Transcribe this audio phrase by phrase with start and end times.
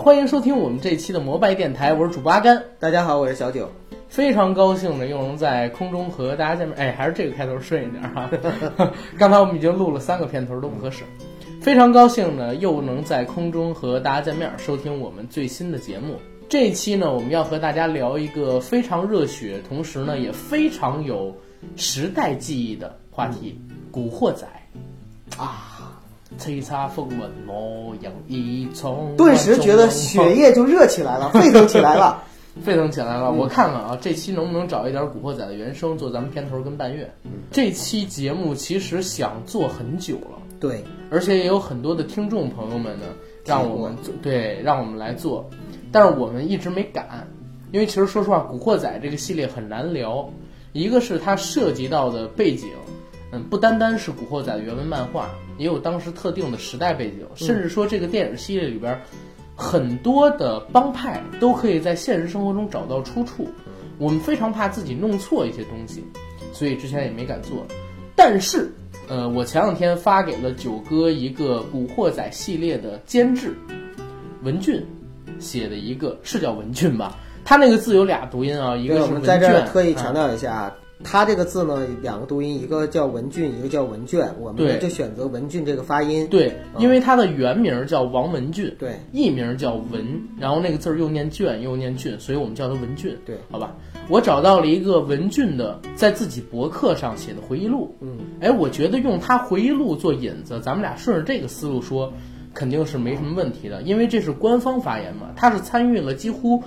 [0.00, 2.62] 欢迎收听我们这期的摩拜电台，我是主播阿甘。
[2.78, 3.68] 大家好，我是小九。
[4.08, 8.30] 非常高兴的又能在空中和大家见面，哎，还是这个开头顺一点哈。
[9.18, 11.02] 刚才我们已经录了三个片头都不合适。
[11.60, 16.14] 非常高兴呢，又能在空中和大家见面，收听我们最新的节目。
[16.48, 21.36] 这一期呢，我们要和大家聊一个非常热血，同时呢也非常有
[21.74, 23.60] 时代记忆的话题——
[23.90, 24.46] 古惑仔
[25.36, 25.74] 啊！
[26.38, 27.67] 叱咤风云，模
[28.02, 32.22] 样一重，顿时觉得血液就热起来了， 沸腾起来了。
[32.64, 33.30] 沸腾起来了！
[33.30, 37.08] 我看看啊，这期能不能找一点《古惑仔》的原声做咱们片头跟伴乐？
[37.52, 43.04] 这期节目其实想做很久了，对，而且也有很多的听众朋友们呢，
[43.44, 45.48] 让我们做，对，让我们来做，
[45.92, 47.28] 但是我们一直没敢，
[47.70, 50.28] 因为其实说实话，《古惑仔》这个系列很难聊，
[50.72, 52.68] 一个是它涉及到的背景，
[53.30, 58.98] 嗯，不单单是《古惑仔》的原文漫画，也有当时特定的时代背景，甚至说这个电影系列里边。
[59.60, 63.48] 很多的帮派都可以在现实生活中找到出处，
[63.98, 66.04] 我们非常怕自己弄错一些东西，
[66.52, 67.66] 所以之前也没敢做。
[68.14, 68.70] 但是，
[69.08, 73.52] 呃，我前两天发给了九哥一个《古惑仔》系列的监制
[74.44, 74.80] 文俊
[75.40, 77.16] 写的一个，是叫文俊吧？
[77.44, 80.72] 他那个字有俩读音啊，一个是我们在这儿特意强调一下。
[81.04, 86.26] 他这个字呢，两个读音，一个叫文俊，一个叫文卷，我们就选择文俊这个发音。
[86.28, 90.04] 对，因为他的原名叫王文俊，对，艺名叫文，
[90.40, 93.16] 然后那个字儿又念卷又念俊，所以我们叫他文俊。
[93.24, 93.76] 对，好吧，
[94.08, 97.94] 我找到了一个文俊的在自己博客上写的回忆录。
[98.00, 102.12] 嗯，哎，我觉得用他回忆录做引子，咱们俩顺着这个思路说，
[102.54, 106.64] 肯定是没什么问题的，因为这是官方发言嘛，他是参与了几乎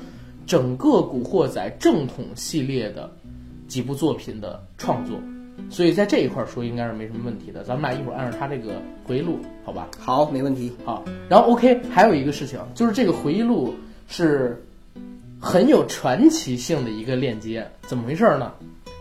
[0.47, 3.11] 整个古惑仔正统系列的。
[3.71, 5.17] 几部作品的创作，
[5.69, 7.63] 所以在这一块说应该是没什么问题的。
[7.63, 9.87] 咱们俩一会儿按照他这个回忆录，好吧？
[9.97, 10.69] 好，没问题。
[10.83, 13.73] 好，然后 OK，还有一个事情就是这个回忆录
[14.09, 14.61] 是
[15.39, 17.65] 很有传奇性的一个链接。
[17.83, 18.51] 怎么回事呢？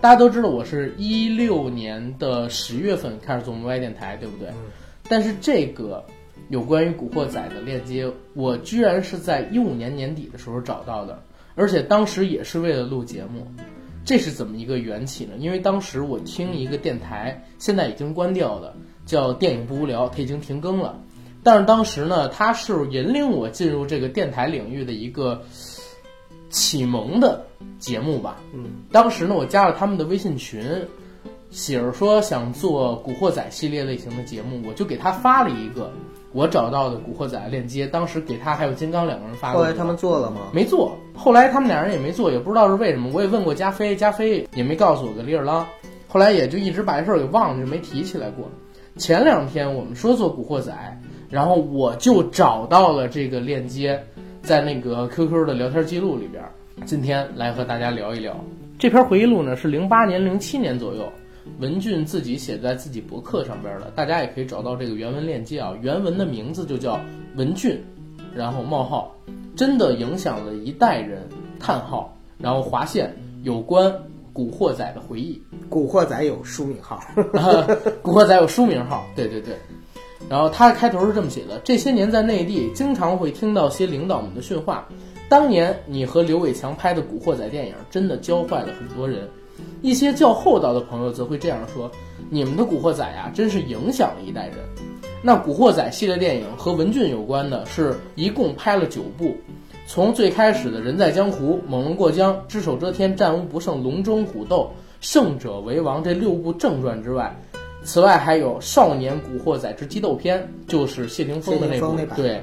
[0.00, 4.50] 大家都知道我是一六年的十月份开始做摩拜电台，对不对？
[5.08, 6.04] 但是这个
[6.48, 11.20] 有关于古惑仔的链接，我居然是在一五年年底的时候找到的，
[11.56, 13.44] 而且当时也是为了录节目。
[14.10, 15.34] 这是怎么一个缘起呢？
[15.38, 18.75] 因为当时我听一个电台，现在已经关掉的，
[19.06, 21.00] 叫电影不无聊，它已经停更了。
[21.44, 25.41] 但是当时呢，它是引领我进入这个电台领域的一个
[26.49, 27.47] 启蒙的
[27.78, 28.38] 节目吧。
[28.53, 30.60] 嗯，当时呢，我加了他们的微信群，
[31.53, 35.93] 喜儿说想做古惑仔系列类型的节目，我就给他发了一个。
[36.32, 39.60] 我找到的《古惑仔》链接，当时给他还有金刚两个人发过。
[39.60, 40.42] 后来他们做了吗？
[40.52, 40.96] 没做。
[41.14, 43.10] 后来他们俩人也没做，也不知道是为什么。
[43.12, 45.64] 我也问过加菲，加菲也没告诉我个里儿啷。
[46.06, 48.49] 后来也就一直把这事儿给忘了，就没提起来过。
[48.96, 50.72] 前两天我们说做《古惑仔》，
[51.28, 54.00] 然后我就找到了这个链接，
[54.43, 56.43] 在那个 QQ 的聊天记录里边。
[56.87, 58.34] 今天来和大家聊一聊
[58.78, 61.12] 这篇回忆录呢，是零八年、零七年左右。
[61.58, 65.75] 文俊自己写在自己博客上边的，大家也可以找到这个原文链接啊。
[65.81, 67.00] 原文的名字就叫
[67.37, 67.82] 文俊，
[68.34, 69.14] 然后冒号，
[69.56, 71.22] 真的影响了一代人，
[71.58, 73.94] 叹号，然后划线，有关
[74.32, 75.40] 古惑仔的回忆。
[75.69, 77.00] 古惑仔有书名号，
[78.02, 79.54] 古惑仔有书名号，对对对。
[80.28, 84.86] 然后他开头是这么写的：这些年在内地，经常会听到些领导们的训话。
[85.28, 89.28] 当年你和刘伟强拍的古惑仔电影，真的教坏了很多人。
[89.82, 91.90] 一些较厚道的朋友则会这样说
[92.28, 94.56] ：“你们的古惑仔呀，真是影响了一代人。”
[95.22, 99.34] 那古惑仔系列电影和文俊有关的是一共拍了九部，
[99.86, 104.70] 从最开始的人在江湖、猛龙过江、只手遮天、战无不胜、龙争虎斗、
[105.00, 107.38] 胜者为王这六部正传之外，
[107.82, 112.36] 此外还有《少年古惑仔之激斗篇》，就是谢霆锋的那部，对，《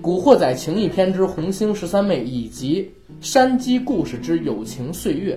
[0.00, 2.82] 古惑仔情义篇之红星十三妹》，以及
[3.20, 5.34] 《山鸡故事之友情岁月》。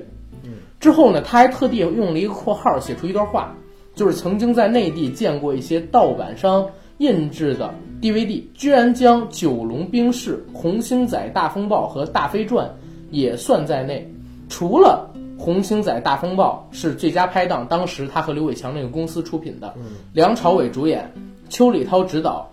[0.80, 3.56] 之后呢，他还特地用了一个括号写出一段话，
[3.96, 6.68] 就是曾经在内地见过一些盗版商
[7.00, 12.68] 印制的 DVD，居然将《九龙冰室》《红星仔大风暴》和《大飞传》
[13.10, 14.08] 也算在内。
[14.50, 15.10] 除了
[15.40, 19.74] 《红星仔大风暴》是最佳拍档，当时他和刘伟强那个公司出品的，
[20.14, 21.12] 梁朝伟主演，
[21.50, 22.50] 邱礼涛执导，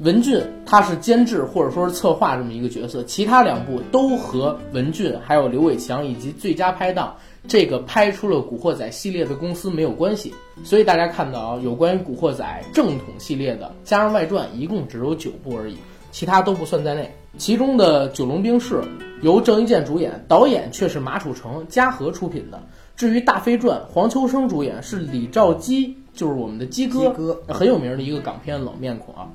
[0.00, 3.02] 文俊他是监制或者说是策划这么一个角色。
[3.02, 7.16] 其他两部都和文俊还有刘伟强以及最佳拍档。
[7.46, 15.76] 这个拍出了《古惑仔》系列的公司没有关系，所以大家看到啊，有关于《古惑仔》正统系列的加上外传，一共只有九部而已，
[16.12, 17.10] 其他都不算在内。
[17.38, 18.74] 其中的《九龙冰室》
[19.22, 22.60] 由郑伊健主演，导演却是马楚成、嘉禾出品的。
[22.96, 29.28] 至于《大飞传》，黄秋生主演，是李兆基，就是我们的基哥，很有名的一个港片老面孔啊。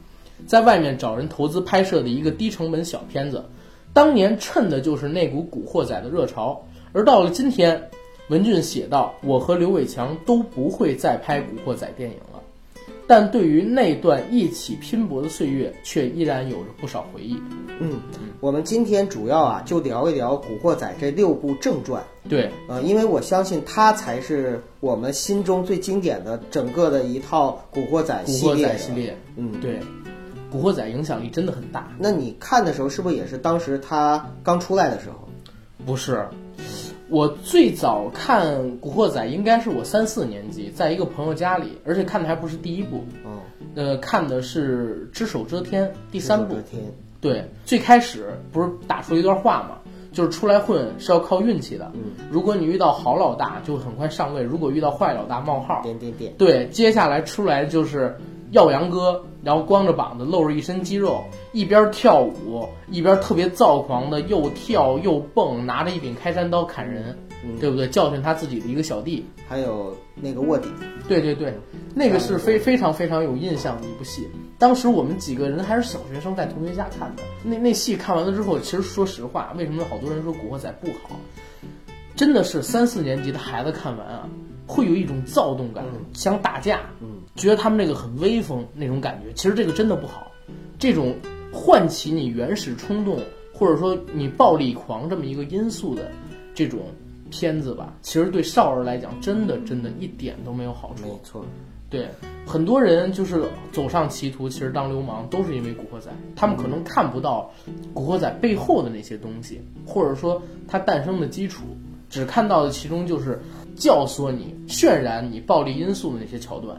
[0.48, 3.44] 在外面找人投资拍摄的一个低成本小片子。
[3.94, 7.90] 当年趁的就是那股古惑仔的热潮，而到了今天，
[8.30, 12.42] 文俊写道：“我和刘伟强都不会再拍古惑仔电影了，
[13.06, 17.38] 但对于那段一起拼搏的岁月，却依然有着不少回忆。”
[17.80, 18.00] 嗯，
[18.40, 22.04] 我们今天主要啊就聊一聊《古惑仔》这六部正传。
[22.28, 28.76] 对，呃，因为我相信它才是我们心中最经典的整个的一套《古惑仔》系列。
[28.78, 29.80] 系列，嗯，对。
[30.54, 31.92] 古惑仔影响力真的很大。
[31.98, 35.28] 那你看的时候，是不是也是当时他刚出来的时候？
[35.84, 36.24] 不是，
[37.10, 43.04] 我最早看古惑仔应该是我三四年级，在一个朋友家里，而且看的还不是第一部。
[43.26, 43.40] 嗯。
[43.74, 46.54] 呃，看的是《只手遮天》第三部。
[46.54, 46.84] 遮天。
[47.20, 49.80] 对，最开始不是打出一段话嘛，
[50.12, 51.92] 就是出来混是要靠运气的。
[51.96, 52.12] 嗯。
[52.30, 55.82] 如果你遇到好老大，就很快上位；如果遇到坏老大，冒号。
[55.82, 56.32] 点点点。
[56.38, 58.16] 对，接下来出来就是
[58.54, 59.26] 耀阳哥。
[59.44, 61.22] 然后光着膀子，露着一身肌肉，
[61.52, 67.18] 一边跳舞一边特别躁狂的又跳又蹦，拿着一柄开山刀砍人，
[67.60, 67.86] 对不对？
[67.90, 69.26] 教训他自己的一个小弟。
[69.50, 70.70] 还有那个卧底，
[71.10, 71.54] 对对对，
[71.94, 74.26] 那个是非非常非常有印象的一部戏。
[74.58, 77.24] 当时我们几个人还是小学生，在同学家看的。
[77.44, 81.20] 那那戏看完了之后，其实说实话，为什么好多人说《古惑仔》不好？
[82.16, 84.30] 真的是三四年级的孩子看完啊。
[84.66, 85.84] 会有一种躁动感，
[86.14, 86.80] 想打架，
[87.36, 89.34] 觉得他们那个很威风那种感觉。
[89.34, 90.32] 其实这个真的不好，
[90.80, 91.16] 这种
[91.52, 93.20] 唤起你原始冲动
[93.54, 96.10] 或者说你暴力狂这么一个因素的
[96.56, 96.80] 这种
[97.30, 101.08] 片子吧，其实对少儿来讲，真的真的一点都没有好处。
[101.08, 101.46] 没错，
[101.90, 102.08] 对
[102.46, 107.52] 很多人就是走上歧途，其实当流氓都是因为古惑仔，他们可能看不到
[107.94, 111.64] 古惑仔背后的那些东西，或者说它诞生的基础，
[112.10, 113.42] 只看到的其中就是。
[113.76, 116.78] 教唆你、渲染你暴力因素的那些桥段，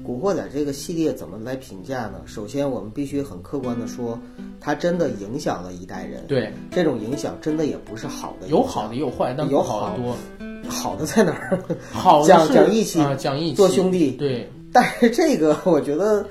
[0.02, 2.20] 《古惑仔》这个系列怎么来评价呢？
[2.26, 4.18] 首先，我们必须很客观的说，
[4.60, 6.24] 它真的影响了一代人。
[6.26, 10.16] 对，这种影响真的也不是好的，有好的也有坏，但有好的多。
[10.68, 11.58] 好的在哪儿？
[11.90, 14.10] 好讲讲义气啊，讲义气，做兄弟。
[14.12, 16.26] 对，但是这个我觉得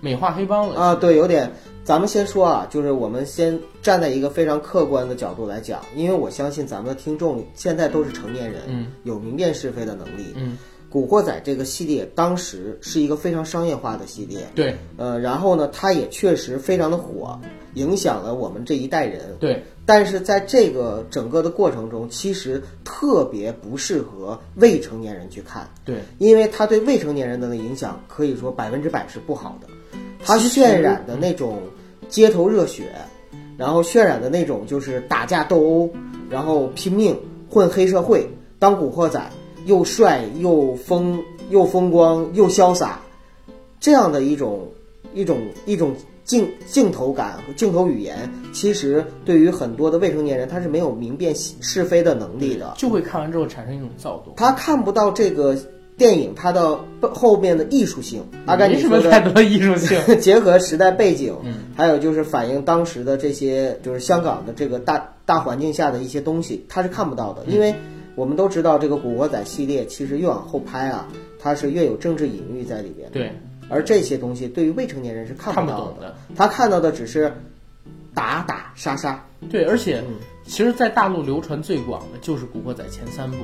[0.00, 1.50] 美化黑帮了啊，对，有点。
[1.84, 10.56] 咱们先说啊，就是我们先站在一个非常客观的角度来讲，因为我相信咱们的听众现在都是成年人，嗯，有明辨是非的能力，嗯，
[10.88, 17.38] 古惑仔这个系列当时是一个非常商业化的系列，对，呃，然后呢，它也确实非常的火，
[17.74, 29.68] 影响了我们这一代人，对，但是在这个整个的过程中，其实特别不适合未成年人去看，对，因为它对未成年人的影响可以说百分之百是不好的。
[30.24, 31.58] 他渲染的那种
[32.08, 32.84] 街头热血，
[33.58, 35.90] 然后渲染的那种就是打架斗殴，
[36.30, 37.14] 然后拼命
[37.50, 38.26] 混黑社会，
[38.58, 39.22] 当古惑仔，
[39.66, 42.98] 又帅又风又风光又潇洒，
[43.78, 44.66] 这样的一种
[45.12, 48.16] 一种一种镜镜头感和镜头语言，
[48.50, 55.54] 其实对于很多的未成年人，他是没有明辨是非的能力的，就会看完之后产生一种躁动，他看不到这个。
[55.96, 56.78] 电影它的
[57.12, 67.44] 后面的艺术性，阿甘你说的太多艺术性， 结合时代背景，嗯，还有就是反映当时的这些，就是香港的这个大大环境下的一些东西，他是看不到的。
[67.46, 67.74] 因为
[68.16, 71.08] 我们都知道，这个《古惑仔》系列其实越往后拍啊，
[71.38, 73.08] 它是越有政治隐喻在里边。
[73.12, 73.32] 对，
[73.68, 77.32] 而这些东西对于未成年人是看不到的，他看到的只是
[78.12, 79.24] 打打杀杀。
[79.50, 80.02] 对，而且
[80.46, 83.38] 其实，在大陆流传最广的就是《古惑仔》前三部。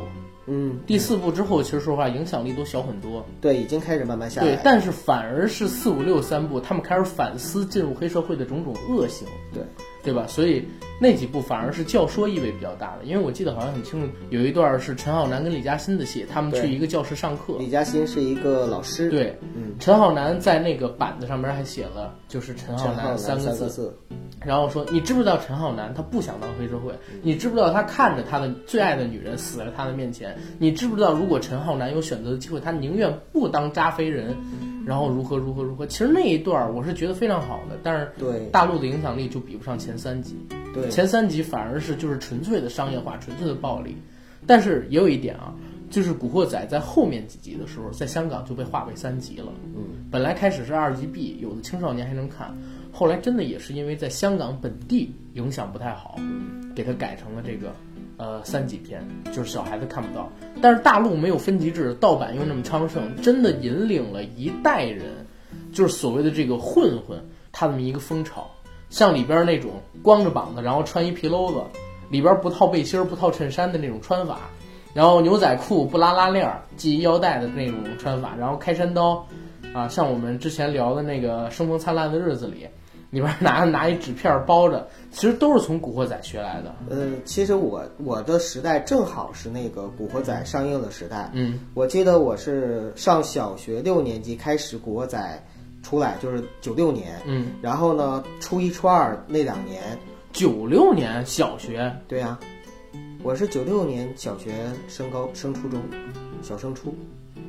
[0.47, 3.25] 嗯，第四部之后，其实说实话影响力都小很多。
[3.41, 4.49] 对，已经开始慢慢下来。
[4.49, 9.29] 对，但是反而是四五六三部，他们开始反思进入黑社会的种种恶行。
[9.55, 9.63] 对，
[10.03, 10.27] 对吧？
[10.27, 10.67] 所以
[11.01, 13.05] 那几部反而是教唆意味比较大的。
[13.05, 17.55] 因为我记得好像很清楚，有一段是陈浩南跟李嘉欣的戏，他们去一个教室上课。
[17.59, 19.09] 李嘉欣是一个老师。
[19.09, 23.97] 对，嗯，陈浩南在那个板子上面还写了就是陈浩南三个字。
[24.45, 26.93] 然后说，你知不知道陈浩南他不想当黑社会？
[27.23, 30.35] 你知不知道他看着他的最爱的女人死在他的面前？
[30.59, 34.35] 你知不知道如果陈浩南有选择的机会，他宁愿不当扎飞人，
[34.87, 35.87] 然后如何如何如何？
[35.87, 40.37] 其实那一段我是觉得非常好的，但是对大陆的影响力就比不上前三集。
[40.73, 43.97] 对，前三集反而是就是纯粹的商业化，纯粹的暴力。
[44.47, 45.53] 但是也有一点啊，
[45.91, 49.53] 就是《古惑仔》在后面几集的时候，在香港就被划为三级了。
[49.77, 52.57] 嗯，本来开始是二级 B，有的青少年还能看。
[52.93, 56.19] 后来真的也是因为在香港本地影响不太好，
[56.75, 57.73] 给它改成了这个，
[58.17, 60.31] 呃，三级片，就是小孩子看不到。
[60.61, 65.27] 但是大陆没有分级制，盗版又那么昌盛，真的引领了一代人，
[65.73, 67.19] 就是所谓的这个混混，
[67.53, 68.51] 他这么一个风潮。
[68.91, 69.71] 像里边那种
[70.03, 71.63] 光着膀子，然后穿一皮褛子，
[72.11, 74.41] 里边不套背心儿、不套衬衫的那种穿法，
[74.95, 79.27] 然后牛仔裤不拉拉链儿、系腰带的那种穿法，然后开山刀。
[79.73, 82.67] 啊，像我们之前聊的那个《生逢灿烂的日子》里，
[83.11, 86.75] 里边拿 拿一纸片包着，其实都是从《古惑仔》学来的。
[86.89, 91.31] 呃，其实我我的时代正好是那个《古惑仔》上映的时代。
[91.35, 95.43] 嗯，我记得我是上小学六年级开始《古惑仔》
[95.87, 97.21] 出来，就是九六年。
[97.27, 99.83] 嗯，然后呢，初一、初二那两年，
[100.33, 102.39] 九六年小学，对呀、
[103.23, 104.53] 我是九六年小学
[104.89, 105.81] 升高升初中，
[106.43, 106.95] 小升初。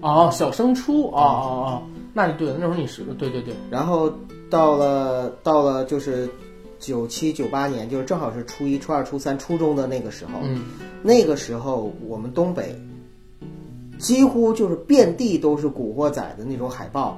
[0.01, 4.11] 哦，小升初，哦哦哦，那你对了，那时候你是对对对，然后
[4.51, 6.29] 到了到了就是
[6.77, 10.33] 九七九八年，就是正好是初一、初二、初三、初中的那个时候。
[10.43, 10.65] 嗯，
[11.01, 12.79] 那个时候我们东北
[13.97, 17.17] 几乎就是遍地都是《古惑仔》的那种海报。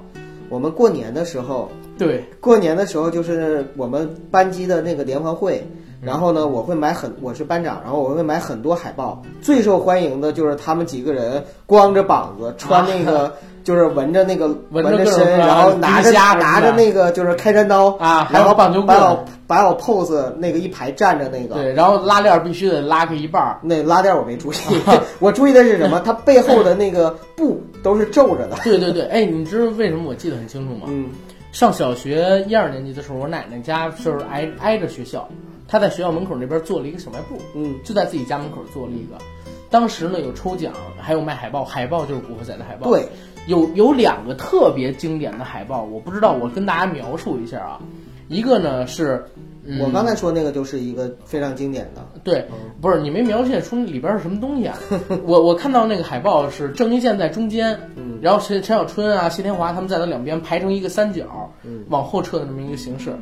[0.49, 5.65] 我们过年的时候，对，过年的时候就是我们班级的那个联欢会，
[5.99, 9.23] 然后呢，我会买很，我是班长，然后我会买很多海报。
[9.41, 23.59] 最受欢迎的就是他们几个人光着膀子，穿那个、就是纹着那个纹着身，然后拿着拿着那个就是开山刀啊还有棒球棍把我把我 pose 那个一排站着那个，对，然后拉链儿必须得拉开一半儿。
[23.61, 24.55] 那拉链我没注意，
[25.19, 26.01] 我注意的是什么？
[26.03, 28.57] 它背后的那个布都是皱着的。
[28.63, 30.87] 对对对，哎，你知道为什么我记得很清楚吗？
[30.87, 31.09] 嗯
[31.51, 35.29] 上小学一二年级的时候，我奶奶家就是挨挨着学校，
[35.67, 39.23] 她在学校门口那边做了一个小卖部，嗯，就在自己家门口做了一个。
[39.69, 42.89] 当时呢有抽奖，还有卖海报，海报就是《古惑仔》的海报。
[42.89, 43.07] 对，
[43.47, 47.79] 有有两个特别经典的海报，我不知道，我跟大家描述一下啊。
[48.29, 49.23] 一个呢是，
[49.65, 52.01] 嗯、我刚才说那个就是一个非常经典的。
[52.23, 52.47] 对，
[52.81, 54.77] 不是你没描写出里边是什么东西啊？
[55.25, 63.13] 我我看到那个海报是郑伊健在中间，嗯然后陈陈小春啊、谢天华他们在他两边排成一个三角，嗯往后撤的这么一个形式。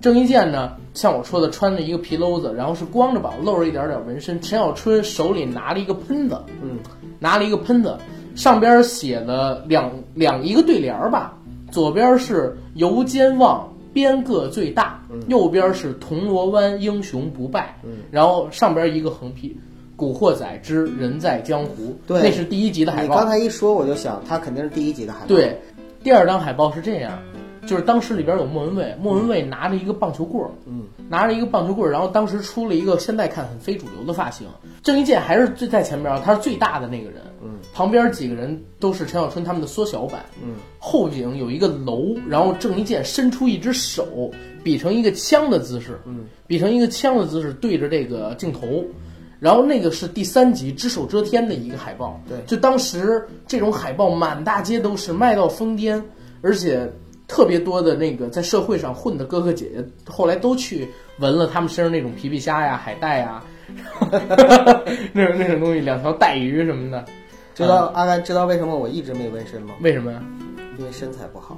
[0.00, 4.40] 郑伊健呢，像我说的，穿着一个皮褛子，然后是光着膀，露着一点点纹身。
[4.40, 6.78] 陈小春手里拿了一个喷子，嗯，
[7.18, 7.96] 拿了一个喷子，
[8.34, 11.36] 上边写了两两一个对联儿吧，
[11.70, 13.68] 左边是游监望。
[13.92, 19.56] 边个最大，右边是铜锣湾英雄不败，嗯然后上边一个横批
[19.94, 23.28] “古惑仔之人在江湖”，对那是第一集的海报你刚。
[23.28, 25.60] 才一说，我就想他肯定是第一集的海报。，对，
[26.02, 27.16] 第二张海报是这样，
[27.68, 34.48] 就是当时里边有莫文蔚，莫文蔚拿着一个棒球棍儿，嗯，拿着一个棒球棍儿，然后当时出了一个现在看很非主流的发型，
[34.82, 44.30] 郑伊健还是最在前边儿，他是最大的那个人，嗯，旁边几个人都是陈小春他们的缩小版，嗯，后景有一个楼，然后郑伊健伸出一只手，
[44.62, 48.84] 比成一个枪的姿势，嗯，比成一个枪的姿势对着这个镜头。
[49.40, 56.02] 然后那个是第三集只手遮天的一个海报，对就当时这种海报满大街都是，卖到疯癫，
[56.40, 56.90] 而且
[57.28, 63.44] 特别多的那个在社会上混的哥哥姐姐，后来都去纹了他们身上那种皮皮虾呀、海带呀，
[65.12, 67.04] 那种那种东西，两条带鱼什么的，
[67.54, 69.74] 知道阿甘知道为什么我一直没纹身吗？
[69.80, 70.22] 为什么呀？
[70.78, 71.56] 因为身材不好。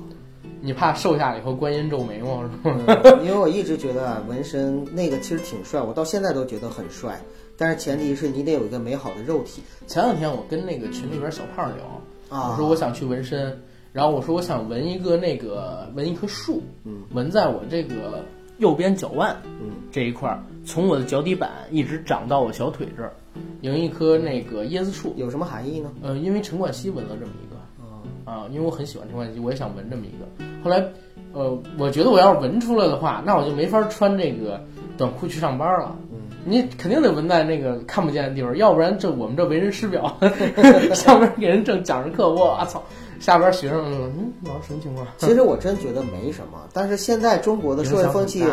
[0.61, 2.59] 你怕瘦下来以后观音皱眉毛是吗？
[2.65, 7.19] 嗯 因为我一直觉得啊，纹身那个其实挺帅，我到现在都觉得很帅。
[7.57, 11.85] 但是前提是你得有一个美好的肉体前两天我跟那个群里边小胖聊，
[12.29, 12.51] 啊。
[12.51, 13.59] 我说我想去纹身，
[13.93, 18.23] 然后我说我想纹一个那个纹一棵树，嗯纹在我这个
[18.59, 23.13] 右边脚腕嗯这一块儿，从我的脚底板一直长到我小腿这儿，
[23.61, 25.13] 有一棵那个椰子树。
[25.17, 25.91] 有什么含义呢？
[26.03, 30.45] 呃，因为陈冠希纹了这么一个啊，啊，因为我很喜欢陈冠希，我也想纹这么一个。
[30.63, 30.85] 后来，
[31.33, 34.61] 呃，我觉得我要是纹出来的话，那我就没法穿这个
[34.97, 35.97] 短裤去上班了。
[36.13, 40.17] 嗯，你肯定得纹在那个看不见的地方，要不然这我们这为人师表，
[40.95, 42.83] 上边给人正讲着课，我操，
[43.21, 45.07] 下边学生嗯，老师什么情况？
[45.19, 48.45] 其实我真觉得没什么，但是现在中国的社会风气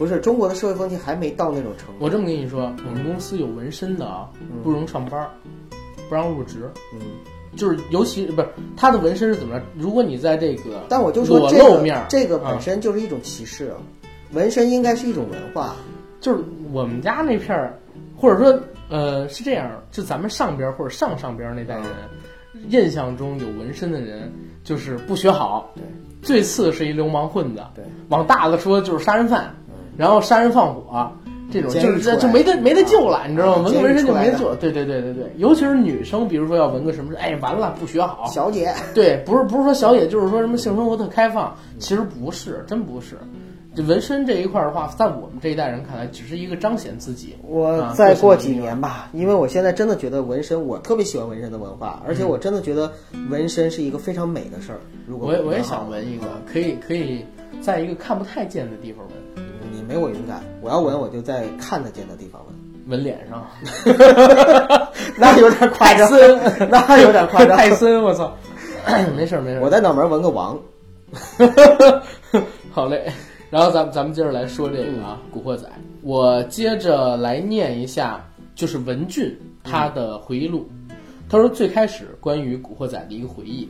[0.00, 1.92] 不是中国的社会风气还没到那种程度。
[1.98, 4.30] 我这么跟你说，我们公司有纹身的啊，
[4.62, 5.28] 不容上班，
[6.08, 6.70] 不让入职。
[6.94, 7.00] 嗯，
[7.54, 9.66] 就是尤其不是他的纹身是怎么着？
[9.76, 13.76] 如果你在这个但我就说裸这个面这个啊本身就是一种歧视啊，
[14.32, 15.76] 纹身应该是一种文化。
[16.18, 16.42] 就是
[16.72, 17.78] 我们家那片儿，
[18.16, 21.84] 或者说呃是这样，就咱们上边儿或者上上边儿那代人，
[22.70, 24.32] 印象中有纹身的人
[24.64, 25.84] 就是不学好，对，
[26.22, 29.54] 最次是一流氓混子，对，往大了说就是杀人犯，
[30.00, 31.12] 然后杀人放火。
[31.52, 33.64] 这种就是监狱出来就没得没得救了，你知道吗？
[33.64, 34.54] 啊纹个纹身就没得救。
[34.54, 43.18] 对对对对对，尤其是女生，比如说要纹个什么，哎，完了不学好，小姐，对，不是不是说小姐，就是说什么性生活特开放，其实不是，真不是。
[43.74, 47.34] 这纹身这一块儿的话，在我们这一代人看来，只是一个彰显自己。
[47.42, 52.92] 我啊再过几年吧，因为我现在真的觉得纹身，我特别喜欢纹身的文化，而且我真的觉得
[53.28, 54.78] 纹身是一个非常美的事儿。
[55.04, 57.24] 如果我也我也想纹一个，可以可以
[57.60, 59.29] 在一个看不太见的地方纹，你
[59.90, 63.44] 没我勇敢，我要纹我就在看得见的地方纹，纹脸上。
[65.18, 66.08] 那有点夸张，
[66.70, 67.56] 那有点夸张。
[67.56, 68.32] 泰森，我操！
[69.16, 70.56] 没事儿没事儿，我在脑门纹个王。
[72.70, 73.10] 好嘞。
[73.50, 75.66] 然后咱们咱们接着来说这个啊，《古惑仔》，
[76.02, 80.70] 我接着来念一下，就是文俊他的回忆录。
[81.28, 83.68] 他说最开始关于《古惑仔》的一个回忆，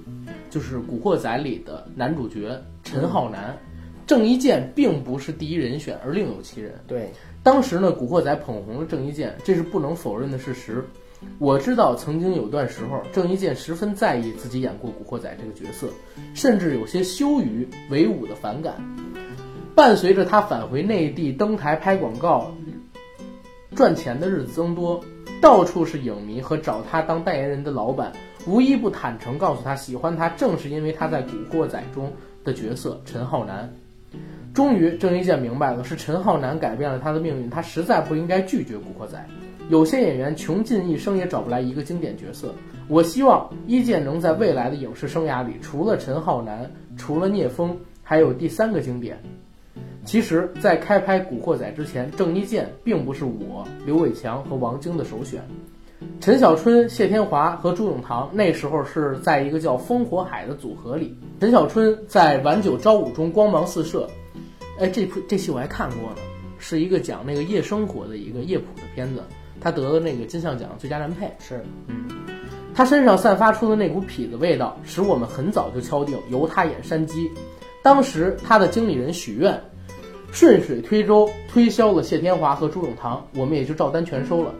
[0.50, 3.56] 就是《古惑仔》里的男主角陈浩南，
[4.10, 6.74] 郑伊健并不是第一人选，而另有其人。
[6.88, 7.12] 对，
[7.44, 10.84] 当时呢，《古惑仔》捧红了郑伊健，这是不能否认的事实。
[11.38, 15.86] 我知道曾经有段时候，郑伊健十分在意自己演过《古惑仔》这个角色，
[16.34, 18.74] 甚至有些羞于为伍的反感。
[19.76, 22.52] 伴随着他返回内地登台拍广告，
[23.76, 25.00] 赚钱的日子增多，
[25.40, 28.12] 到处是影迷和找他当代言人的老板，
[28.44, 33.72] 无一不坦诚告诉他喜欢他，正是因为他在《古惑仔》中的角色陈浩南。
[34.52, 39.16] 终于，郑伊健明白了，是陈浩南改变了他的命运，他实在不应该拒绝《古惑仔》。
[39.70, 42.52] 有些演员穷尽一生也找不来一个经典角色，
[42.88, 49.20] 我希望伊健能在未来的影视生涯里，除了陈浩南，除了聂风，还有第三个经典。
[50.04, 55.40] 其实，在开拍《古惑仔》之前，郑伊健并不是我、刘伟强和王晶的首选。
[56.18, 61.14] 陈小春、谢天华和朱永棠那时候是在一个叫“烽火海”的组合里。
[61.38, 64.08] 陈小春在《晚九朝五》中光芒四射，
[64.80, 66.16] 哎，这部这戏我还看过呢，
[66.58, 69.22] 是一个讲那个夜生活的一个夜谱的片子，
[69.60, 71.30] 他得了那个金像奖最佳男配。
[71.38, 72.08] 是，嗯，
[72.74, 77.30] 他身上散发出的那股痞子味道，使我们很早就敲定由他演山鸡。
[77.82, 79.60] 当时他的经理人许愿。
[80.32, 84.54] 顺水推舟推销了谢天华和朱永棠，我们也就照单全收了。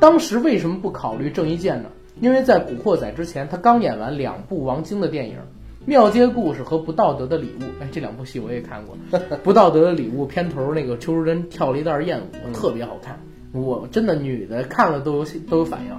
[0.00, 1.90] 当时为什么不考虑郑伊健呢？
[2.22, 5.34] 因为在《古惑仔》之前，他刚演完两部王晶的电影
[5.86, 7.62] 《庙街故事》和《不道德的礼物》。
[7.80, 8.96] 哎，这两部戏我也看过，
[9.38, 13.18] 《不道德的礼物》片头那个邱淑贞跳了一段艳舞，特别好看。
[13.52, 15.92] 我真的女的看了都有都有反应。《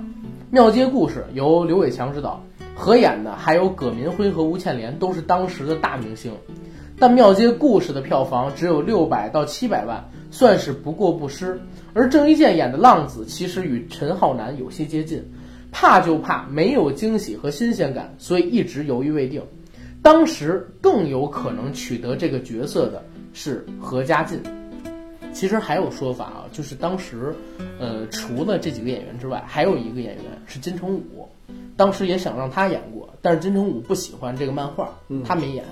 [0.51, 2.43] 庙街故事》由刘伟强执导，
[2.75, 6.31] 合演的还有葛民辉和吴倩莲，都是当时的大明星。
[6.99, 11.59] 但《庙街故事》的票房只有六百到七百万，算是不过不失。
[11.93, 15.25] 而郑伊健演的浪子其实与陈浩南有些接近，
[15.71, 19.41] 怕就怕没有惊喜和新鲜感，所以一直犹豫未定。
[20.01, 24.41] 当时更有可能取得这个角色的是何家劲。
[25.33, 27.33] 其实还有说法啊，就是当时，
[27.79, 31.29] 呃，除了这几个演员之外，还有一个演员是金城武，
[31.77, 34.89] 当时也想让他演过，但是金城武不喜欢这个漫画，
[35.23, 35.63] 他没演。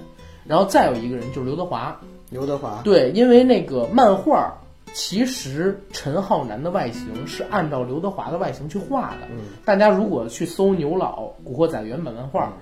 [0.47, 4.53] 然后再有一个人就是刘德华，刘德华对，因为那个漫画，
[4.93, 9.27] 其实陈浩南的外形是按照刘德华的外形去画的。
[9.29, 12.53] 嗯，大家如果去搜牛老《古惑仔》原版漫画，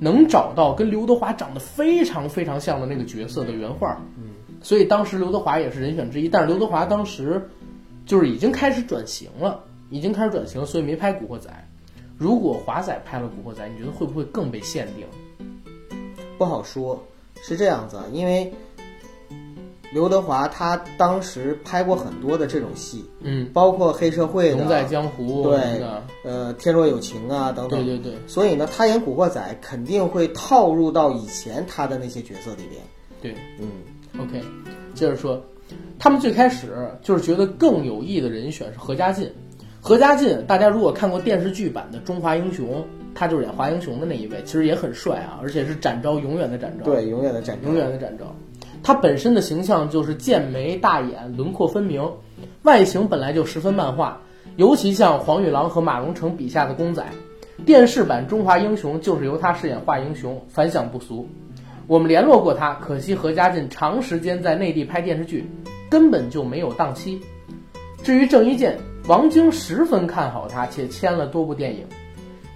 [0.00, 4.00] 能找到跟刘德华长得非常非常像的那个角色的原画。
[4.16, 4.30] 嗯，
[4.62, 7.48] 所以当时刘德华也是人选之一，但是刘德华当时
[8.06, 11.50] 就是已经开始转型了，已经开始转型，所以没拍《古惑仔》。
[12.16, 15.06] 如果华仔拍了《古惑仔》，你觉得会不会更被限定？
[16.38, 17.02] 不好说。
[17.44, 18.54] 是这样子，因为
[19.92, 25.82] 刘德华他当时拍过很多的这种戏，嗯，包括黑社会的、龙在江湖，对，
[26.24, 28.18] 呃，天若有情啊等等，对对对。
[28.26, 32.82] 所以呢，他演古惑仔肯定会套入到以前他的那些角色里边。
[33.20, 33.68] 对，嗯
[34.20, 34.42] ，OK，
[34.94, 35.40] 接着说，
[35.98, 36.68] 他们最开始
[37.02, 39.30] 就是觉得更有意的人选是何家劲。
[39.80, 42.68] 何家劲，大家如果看过电视剧版的《中华英雄》。
[43.14, 48.34] 他就是演华英雄的那一位，其实也很帅啊，而且是展昭永远的展昭，对，永远的展昭，永远的展昭。
[48.82, 52.10] 他本身的形象就是剑眉大眼，轮廓分明，
[52.62, 54.20] 外形本来就十分漫画，
[54.56, 57.04] 尤其像黄玉郎和马荣成笔下的公仔。
[57.64, 61.28] 电视版《中华英雄》就是由他饰演华英雄，反响不俗。
[61.86, 65.48] 我们联络过他，可惜何家劲长时间在内地拍电视剧，
[65.88, 67.20] 根本就没有档期。
[68.02, 71.86] 至于郑伊健，王晶十分看好他，且签了多部电影。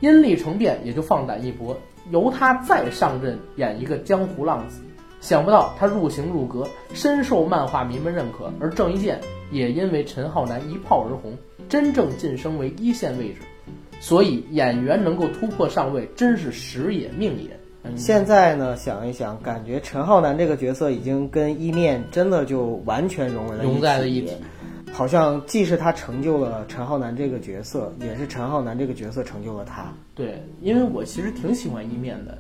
[0.01, 1.77] 因利成便，也就放胆一搏，
[2.11, 4.81] 由他再上阵演一个江湖浪子。
[5.27, 11.37] 想不到他入行入格，深受漫画迷们认可，而郑伊健也因为陈浩南一炮而红，
[11.69, 13.41] 真正晋升为一线位置。
[13.99, 17.97] 所以演员能够突破上位，真是时也命也。
[17.97, 24.33] 现在呢，想一想，感觉陈浩南这个角色已经跟一面真的就完全融为了融在了一起。
[24.93, 29.93] 好像既是他成就了陈浩南这个角色，也是陈浩南这个角色成就了他。
[30.15, 32.39] 对，因为我其实挺喜欢一面的，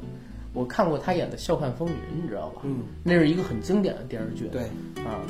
[0.56, 2.62] 我看过他演的《笑看风云》，你知道吧？
[2.64, 4.48] 嗯，那是一个很经典的电视剧。
[4.50, 4.62] 对，
[5.04, 5.20] 啊，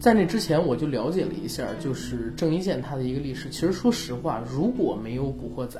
[0.00, 3.50] 在那之前我就了解了一下，就是郑伊健他的一个历史。
[3.50, 5.78] 其实说实话，如果没有《古惑仔》，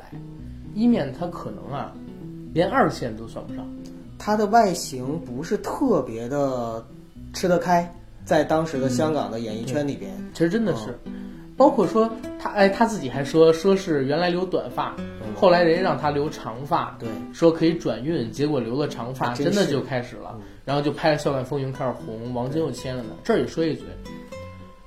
[0.75, 1.95] 一面他可能啊，
[2.53, 3.67] 连二线都算不上。
[4.19, 6.87] 他的外形不是特别的
[7.33, 7.91] 吃得开。
[8.25, 10.99] 在当时的香港的演艺圈里边，其实真的是，
[11.59, 14.95] 包括说他哎他自己还说说是原来留短发，
[15.35, 23.11] 后来人家让他留长发，对，说可以转运，结果留了长发，真的就开始了，然后就拍了《笑看风云》开始红，王晶又签了呢。
[23.25, 23.83] 这儿也说一句，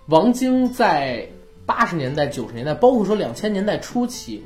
[0.05, 1.27] 王晶在
[1.65, 4.41] 八十年代、九十年代，包括说两千年代初期，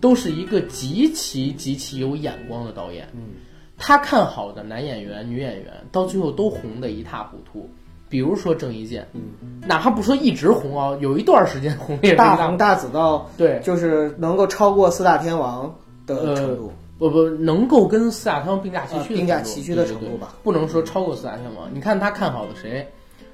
[0.00, 3.08] 都是一个极其极其有眼光的导演。
[3.14, 3.34] 嗯，
[3.78, 7.70] 他看好的男演员、女演员，到最后都红得一塌糊涂。
[8.12, 9.22] 比如说郑伊健，嗯，
[9.66, 12.14] 哪怕不说一直红啊，有一段时间红也。
[12.14, 15.74] 大红大紫到对，就是能够超过四大天王
[16.06, 20.34] 的呃程度，不不，能够跟四大天王并驾齐驱的程度、呃并驾齐驱的程度吧。
[20.42, 21.70] 不能说超过四大天王。
[21.72, 22.86] 你看他看好的谁？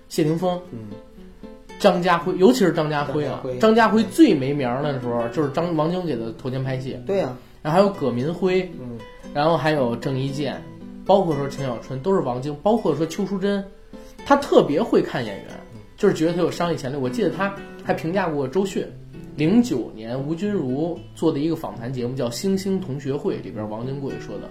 [0.08, 0.78] 谢霆锋、嗯，
[1.80, 3.40] 张家辉，尤其是张家辉啊。
[3.42, 8.96] 张家辉，张家辉最没名儿的时候，就是张王晶给他投钱拍戏，对呀、然后还有葛民辉，嗯，
[9.34, 10.62] 然后还有郑伊健，
[11.04, 13.64] 包括说陈小春，都是王晶，包括说邱淑贞，
[14.28, 15.46] 他特别会看演员，
[15.96, 16.96] 就是觉得他有商业潜力。
[16.96, 17.50] 我记得他
[17.82, 18.86] 还评价过周迅。
[19.36, 24.50] 零九年，吴君如做的一个访谈节目叫《星星同学会》，里边王晶贵说的，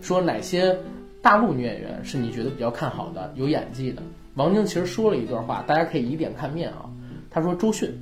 [0.00, 0.76] 说哪些
[1.20, 4.02] 大陆女演员是你觉得比较看好的、有演技的？
[4.34, 6.90] 王晶其实说了一段话，大家可以以点看面啊。
[7.30, 7.96] 他说周迅，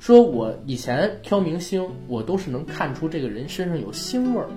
[0.00, 4.48] 说我以前挑明星，我都是能看出这个人身上有星味儿，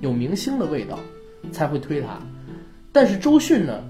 [0.00, 0.98] 有明星的味道，
[1.52, 2.18] 才会推他。
[2.90, 3.84] 但是周迅呢，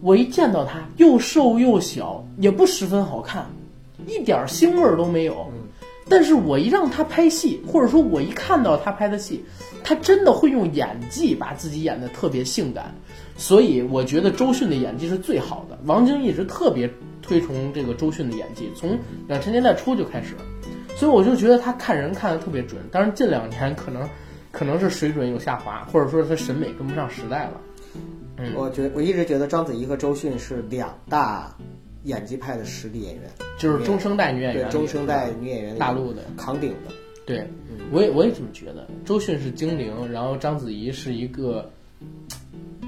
[0.00, 3.46] 我一见到他又瘦又小，也不十分好看，
[4.06, 5.50] 一点儿星味儿都没有。
[6.10, 9.44] 但是我一让他拍戏，或者说我一看到他拍的戏，
[9.84, 12.94] 他真的会用演技把自己演得特别性感，
[13.36, 15.78] 所以我觉得周迅的演技是最好的。
[15.84, 20.34] 王晶一直特别推崇这个周迅的演技，从两千年代初就开始，
[20.96, 22.80] 所以我就觉得他看人看得特别准。
[22.90, 24.08] 当然近两年可能
[24.50, 27.60] 可能是水准有下滑，或者说他审美跟不上时代了。
[28.38, 31.54] 嗯我觉我一直觉得章子怡和周迅是两大
[32.04, 33.22] 演技派的实力演员，
[33.58, 36.94] 就是中生代女演对员，中生代女演员大陆的，扛鼎的。
[37.26, 37.46] 对，
[37.92, 38.86] 我也我也这么觉得。
[39.04, 41.68] 周迅是精灵，然后章子怡是一个，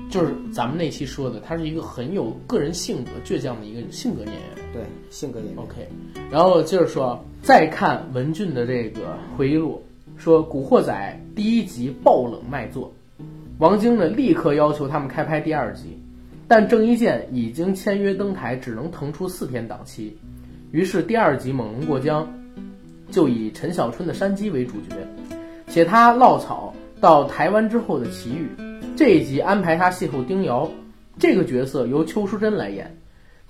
[0.08, 4.42] 就是咱们那期说的，她是一个很有个人性格、倔强的一个性格演员。
[4.72, 5.58] 对，性格演员。
[5.58, 5.86] OK，
[6.30, 9.82] 然后接着说，再看文俊的这个回忆录，
[10.16, 12.90] 说《古惑仔》第一集爆冷卖座，
[13.60, 16.02] 王晶呢立刻要求他们开拍第二集，
[16.48, 20.16] 但郑伊健已经签约登台，只能腾出四天档期，
[20.72, 22.26] 于是第二集猛龙过江
[23.10, 24.96] 就以陈小春的山鸡为主角，
[25.68, 28.48] 写他落草到台湾之后的奇遇。
[28.96, 30.66] 这一集安排他邂逅丁瑶，
[31.18, 32.96] 这个角色由邱淑贞来演。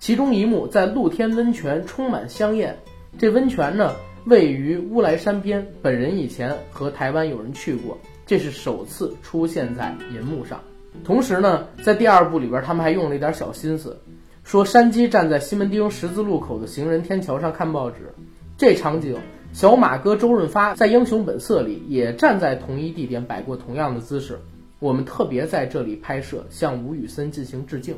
[0.00, 2.76] 其中一幕在露天温泉充满香艳，
[3.16, 3.94] 这温泉呢
[4.26, 10.61] 位于乌来山边，本人以前和台湾有人去过，这是首次出现在银幕上。
[11.04, 13.98] 同时呢，在第二部里边，他们还用了一点小心思，
[14.44, 18.12] 说山鸡站在西门町十字路口的行人天桥上看报纸，
[18.59, 19.16] 这场景
[19.52, 24.38] 小马哥周润发在《英雄本色》里也站在同一地点摆过同样的姿势，
[24.80, 27.96] 我们特别在这里拍摄，向吴宇森进行致敬。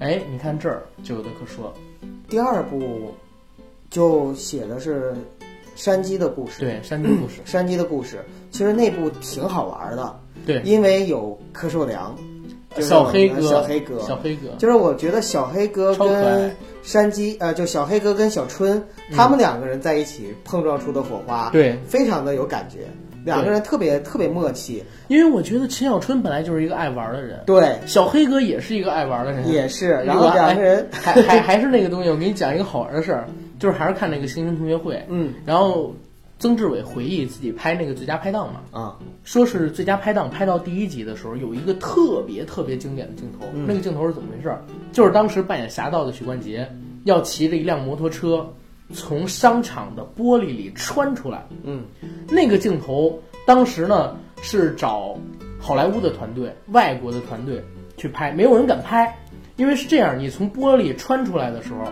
[0.00, 1.72] 哎，你看这儿就有的可说。
[2.28, 3.14] 第二部
[3.90, 5.14] 就写的是
[5.74, 6.60] 山鸡的故事。
[6.60, 12.16] 对，山鸡故事，山鸡的故事，其实那部挺好玩的，对，因为有柯受良，
[12.74, 18.82] 就是小黑哥，小黑哥，小黑哥，就是我觉得小黑哥跟山鸡，呃，就小黑哥跟小春，
[19.14, 22.86] 他们两个人在一起碰撞出的火花，对，非常的有感觉，
[23.24, 35.94] 两个人特别特别默契，因为我觉得陈小春本来就是一个爱玩的人，对，小黑哥也是一个爱玩的人，也是，然后两个人还还还是那个东西，我给你讲一个好玩的事儿，就是还是看那个星星同学会，嗯然后
[36.38, 43.46] 曾志伟回忆自己拍那个最佳拍档嘛，啊，说是最佳拍档拍到第一集的时候，有一个特别特别经典的镜头。
[43.54, 44.62] 嗯那个镜头是怎么回事儿？
[44.92, 46.70] 就是当时扮演侠盗的许冠杰
[47.04, 48.48] 要骑着一辆摩托车
[48.94, 51.44] 从商场的玻璃里穿出来。
[51.64, 51.82] 嗯
[52.28, 55.18] 那个镜头当时呢是找
[55.58, 57.60] 好莱坞的团队、外国的团队
[57.96, 59.12] 去拍，没有人敢拍，
[59.58, 61.84] 因为是这样，你从玻璃穿出来的时候，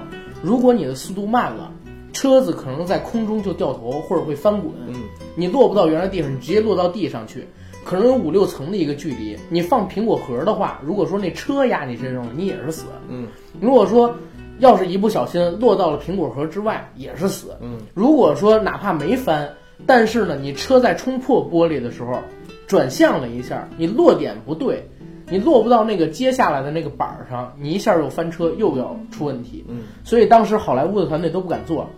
[0.43, 1.71] 如果你的速度慢了，
[2.13, 4.95] 车子可能在空中就掉头或者会翻滚，嗯
[5.35, 7.47] 你落不到原来地上，你直接落到地上去，
[7.85, 9.37] 可能有五六层的一个距离。
[9.51, 12.87] 你放苹果核的话，如果说那车压你身上了，你也是死。
[13.11, 13.27] 嗯
[13.61, 14.15] 如果说
[14.61, 17.49] 要是一不小心落到了苹果核之外，也是死。
[17.61, 19.53] 嗯，如果说哪怕没翻，
[19.85, 22.19] 但是呢，你车在冲破玻璃的时候
[22.67, 24.89] 转向了一下，你落点不对，
[25.29, 29.65] 你落不到那个接下来的那个板儿上，你一下又翻车，又要出问题。
[29.69, 31.89] 嗯，所以当时好莱坞的团队都不敢做。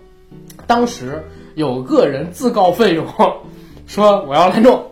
[0.67, 1.23] 当时
[1.55, 3.07] 有个人自告奋勇，
[3.87, 4.83] 说我要来弄，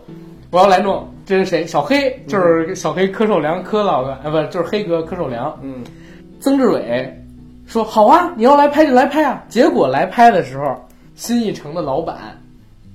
[0.50, 1.08] 我要来弄。
[1.24, 1.66] 这是谁？
[1.66, 5.58] 小黑，就是小黑柯受良柯老的，啊，不就是黑哥柯受良。
[5.62, 5.82] 嗯
[6.38, 7.24] 曾志伟
[7.66, 9.42] 说好啊，你要来拍就来拍啊。
[9.48, 12.16] 结果来拍的时候，新艺城的老板。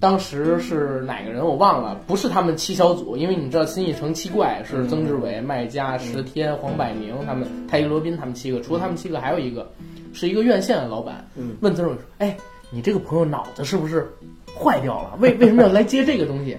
[0.01, 9.71] 当时是哪个人我忘了，不是他们七小组，因为你知道新艺城七怪是曾志伟、麦家、石天、黄百鸣他们，太极罗宾他们七个，除了他们七个，还有一个
[10.11, 11.23] 是一个院线的老板。
[11.59, 12.35] 问曾志伟说：“哎，
[12.71, 14.11] 你这个朋友脑子是不是
[14.57, 15.15] 坏掉了？
[15.19, 16.57] 为为什么要来接这个东西？”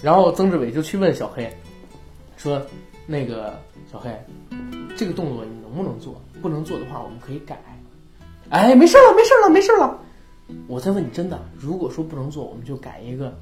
[0.00, 1.52] 然后曾志伟就去问小黑，
[2.36, 2.62] 说
[3.06, 3.58] ：“那个
[3.92, 4.08] 小黑，
[4.96, 6.14] 这个动作你能不能做？
[6.40, 7.60] 不能做的话，我们可以改。”
[8.50, 9.98] 哎，没事了，没事了，没事了。
[10.66, 13.32] 我再问你，真的，如果说不能做，我们就改一个，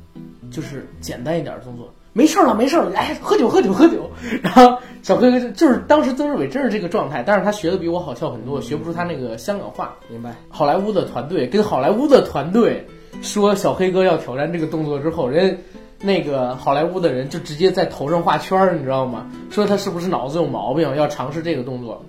[0.50, 1.92] 就是简单一点的动作。
[2.12, 4.10] 没事了，没事了，来喝酒，喝酒，喝酒。
[4.42, 9.94] 然后小黑哥就是当时曾志伟真是这个状态，但是他学的比我好笑很多，学不出他那个香港话。
[10.08, 10.34] 明白。
[10.48, 12.86] 好莱坞的团队跟好莱坞的团队
[13.22, 15.58] 说小黑哥要挑战这个动作之后，人
[16.00, 19.30] 那个好莱坞的人就直接在头上画圈儿，你知道吗？
[19.50, 22.02] 说他是不是脑子有毛病，要尝试这个动作。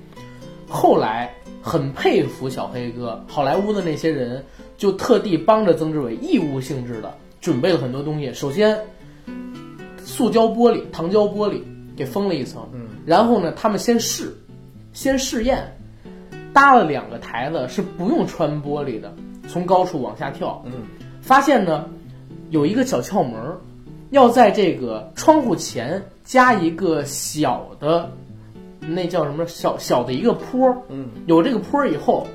[0.70, 4.44] 后来很佩服小黑哥，好莱坞的那些人。
[4.78, 8.32] 就特地帮着曾志伟义务性质的准备了很多东西。
[8.34, 8.80] 首先，
[10.04, 11.62] 塑胶玻璃、糖胶玻璃
[11.96, 14.32] 给封了一层，嗯，然后呢，他们先试，
[14.94, 15.76] 先试验，
[16.54, 19.12] 搭了两个台子是不用穿玻璃的，
[19.48, 20.74] 从高处往下跳，嗯，
[21.22, 21.90] 发现呢
[22.52, 23.34] 有一个小窍门，
[24.12, 28.12] 要在这个窗户前加一个小的，
[28.80, 32.28] 那叫什么小小的一个坡，嗯，有这个坡以后。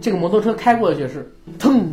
[0.00, 1.92] 这个摩托车开过去是腾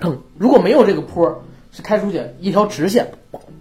[0.00, 3.06] 腾，如果没有这个坡，是开出去一条直线，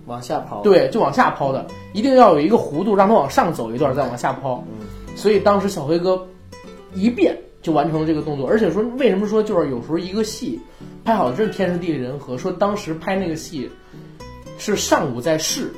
[0.06, 0.62] 往下抛。
[0.62, 4.63] 对，就往下抛的，一定要有一个弧度，让它往上走一段，再往下抛。
[4.70, 6.26] 嗯，所以当时小辉哥
[6.93, 10.60] 一变就完成了这个动作，而且说为什么说就是有时候一个戏
[11.04, 12.38] 拍好真是天时地利人和。
[12.38, 13.70] 说当时拍那个戏
[14.58, 15.74] 是上午在试，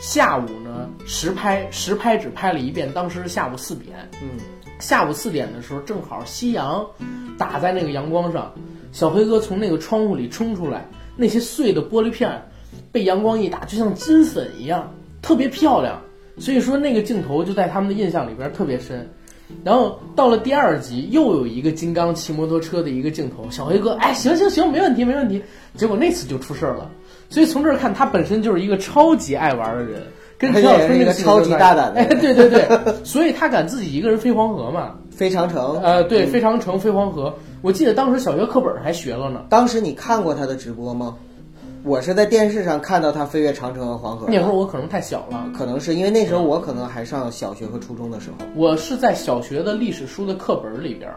[0.00, 4.08] 下午呢实拍，实拍只拍了一遍，当时是下午四点。
[4.22, 4.30] 嗯。
[4.78, 6.86] 下午四点的时候，正好夕阳
[7.38, 8.52] 打在那个阳光上，
[8.92, 10.86] 小黑哥从那个窗户里冲出来，
[11.16, 12.42] 那些碎的玻璃片
[12.92, 16.00] 被阳光一打，就像金粉一样，特别漂亮。
[16.38, 19.08] 所以说那个镜头就在他们的印象里边特别深。
[19.64, 25.42] 然后到了第二集，又有一个金刚骑摩托车的一个镜头，小黑哥，哎，行行行，没问题没问题。
[25.74, 26.90] 结果那次就出事儿了。
[27.30, 30.02] 所以从这儿看，他本身就是一个超级爱玩的人。
[30.38, 32.68] 跟陈小春那个超级大胆的，哎，对对对，
[33.04, 34.94] 所以他敢自己一个人飞黄河嘛？
[35.10, 37.34] 飞长城，呃，对，飞长城，飞黄河。
[37.62, 39.40] 我记得当时小学课本还学了呢。
[39.48, 41.16] 当时你看过他的直播吗？
[41.82, 44.26] 我是在电视上看到他飞越长城和黄河。
[44.28, 48.44] 那会儿我可能太小了，可能是因为那时候我可能还上小学和初中的时候。
[48.54, 51.10] 我是在小学的历史书的课本里边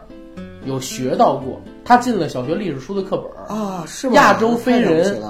[0.65, 4.13] 有学到过，他进了小学历史书的课本啊，是吗？
[4.13, 5.21] 亚洲飞人。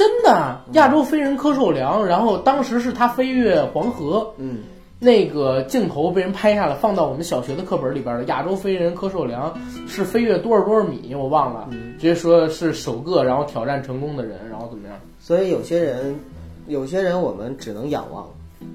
[0.00, 4.60] 真的，亚洲飞人柯受良，然后当时是他飞越黄河，嗯，
[4.98, 8.24] 那个镜头被人拍下来，放到我们小学的课本里边了。
[8.24, 9.54] 亚洲飞人柯受良
[9.86, 14.96] 是飞越多少多少米，我忘了，直接说是首个然后挑战成功的人，然后怎么样？
[15.20, 16.18] 所以有些人，
[16.66, 18.26] 有些人我们只能仰望。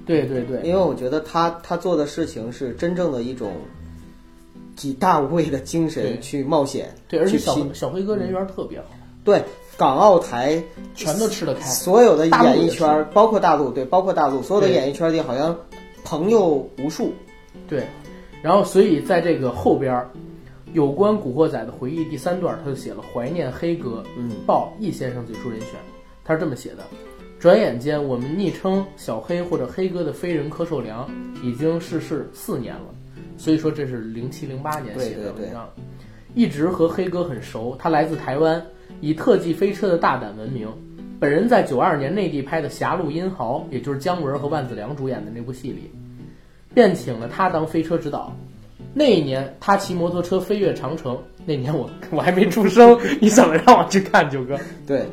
[0.06, 3.50] 对对对，因为我觉得他他做的事情是真正的一种
[4.80, 8.86] 以大无畏的精神去冒险，对，而且小小辉哥人缘特别好，
[9.24, 9.42] 对。
[9.76, 10.62] 港澳台
[10.94, 15.54] 全都吃得开，所有的演艺圈，包括大陆，对，包括大陆，所有的演艺圈里好像
[16.02, 17.12] 朋友无数。
[17.68, 17.86] 对，
[18.42, 20.08] 然后所以在这个后边，
[20.72, 25.70] 有关《古惑仔》的回忆第三段，他就写了怀念黑哥，嗯，报易先生最初人选，
[26.24, 26.78] 他是这么写的：
[27.38, 31.06] 转眼间，我们昵称小黑或者黑哥的飞人柯受良
[31.42, 32.86] 已经逝世四年了。
[33.36, 35.68] 所以说这是零七零八年写的文章，
[36.34, 38.64] 一直和黑哥很熟，他来自台湾。
[39.00, 40.68] 以特技飞车的大胆闻名，
[41.18, 45.90] 本人在九二年内地拍的《狭路英豪》，也就是姜文和万梓良主演的那部戏里，
[46.74, 48.34] 便请了他当飞车指导。
[48.92, 51.18] 那一年，他骑摩托车飞越长城。
[51.44, 54.58] 那年我我还没出生，你怎么让我去看九哥？
[54.86, 55.06] 对，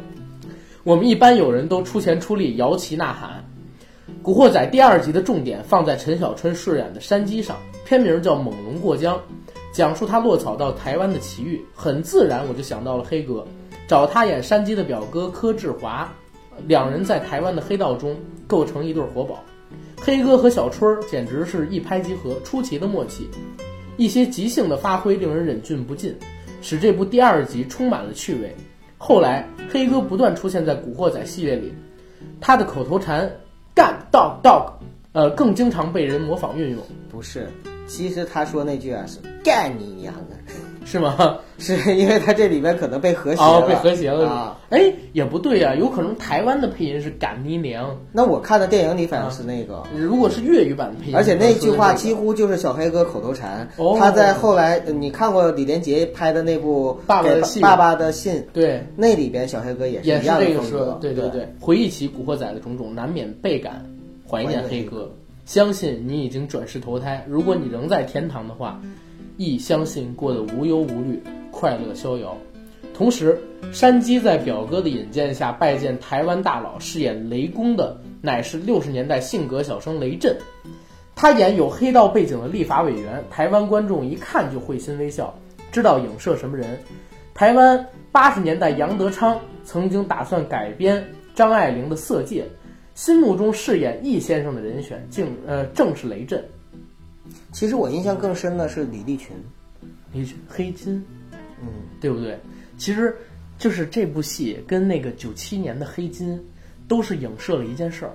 [0.84, 3.44] 我们一般有人都出钱出力摇旗呐喊。
[4.24, 9.16] 《古惑仔》第二集的重点放在陈小春饰演的山鸡上，片名叫《猛龙过江》，
[9.72, 11.62] 讲述他落草到台湾的奇遇。
[11.76, 13.46] 很自然，我就想到了黑哥。
[13.88, 16.12] 找他演山鸡的表哥柯志华，
[16.68, 18.16] 两人在台湾的黑道中
[18.48, 19.44] 构成一对活宝。
[20.00, 23.30] 黑哥和小春儿简直是一拍即合，出奇的默契。
[23.98, 26.16] 一些即兴的发挥令人忍俊不禁，
[26.62, 28.56] 使这部第二集充满了趣味。
[28.98, 31.74] 后来，黑哥不断出现在《古惑仔》系列里，
[32.42, 33.32] 他的口头禅
[33.76, 34.72] “干 dog dog”，
[35.12, 36.82] 呃，更经常被人模仿运用。
[37.10, 37.48] 不是，
[37.86, 40.36] 其实他说那句啊是“干你娘的”。
[40.86, 41.38] 是吗？
[41.60, 44.28] 是因为它这里边可能被和谐了，哦，被和谐了。
[44.28, 44.60] 啊。
[44.70, 53.70] 哎，也不对呀、有可能台湾的配音是赶尼娘，那我看的电影里反正是那个，如果是粤语版的配音，而且那句话几乎就是小黑哥口头禅。
[53.78, 63.86] 哦他在后来，呃你看过李连杰拍的那部《爸爸的信爸爸的信》，对，那里边小黑哥也是一样的风格，，对对对，回忆起古惑仔的种种，难免倍感
[64.30, 65.10] 怀念黑哥。
[65.46, 68.80] 相信你已经转世投胎，如果你仍在天堂的话，
[69.38, 72.38] 亦相信过得无忧无虑，快乐逍遥。
[72.94, 73.40] 同时，
[73.72, 80.38] 山鸡在表哥的引荐下拜见台湾大佬，饰演雷公的乃是六十年代性格小生雷震。
[81.16, 85.34] 他演有黑道背景的立法委员，台湾观众一看就会心微笑，
[85.72, 86.80] 知道影射什么人。
[87.34, 92.44] 台湾八十年代杨德昌曾经打算改编张爱玲的《色戒》，
[92.94, 96.44] 心目中饰演易先生的人选竟呃正是雷震。
[97.52, 99.36] 其实我印象更深的是李立群，
[100.12, 101.04] 李群黑金，
[101.62, 101.68] 嗯，
[102.02, 102.40] 对不对？
[102.78, 103.16] 其实
[103.58, 106.44] 就是这部戏跟那个九七年的黑金，
[106.88, 108.12] 都是影射了一件事儿，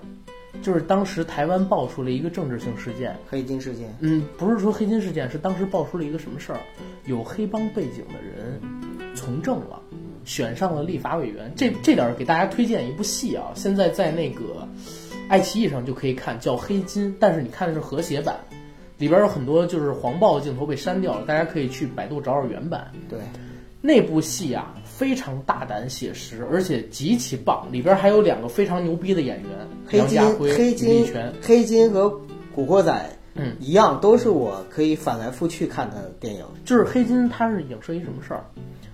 [0.61, 3.17] 就是当时台湾爆出了一个政治性事件。
[3.29, 6.61] 黑金事件，嗯，不是说黑金事件，是当时爆出了一个什么事儿？
[7.07, 8.61] 有黑帮背景的人
[9.15, 9.81] 从政了，
[10.25, 11.51] 选上了立法委员。
[11.57, 14.69] 这这点儿给大家推荐一部戏啊，现在在那个
[15.29, 18.37] 爱奇艺上就可以看，叫《黑金》，但是你看的是和谐版，
[18.99, 22.91] 里边有很多就是黄暴的镜头被删掉了，大家可以去百度找找原版。
[23.09, 23.19] 对，
[23.81, 29.51] 那部戏啊，非常大胆写实，而且极其棒，里边还有两个非常牛逼的演员，
[29.87, 31.07] 黑金黑金。
[31.41, 32.11] 黑金和
[32.53, 36.45] 古惑仔，嗯，一样，都是我可以反来覆去看的电影。
[36.65, 38.45] 就是黑金，它是影射一什么事儿？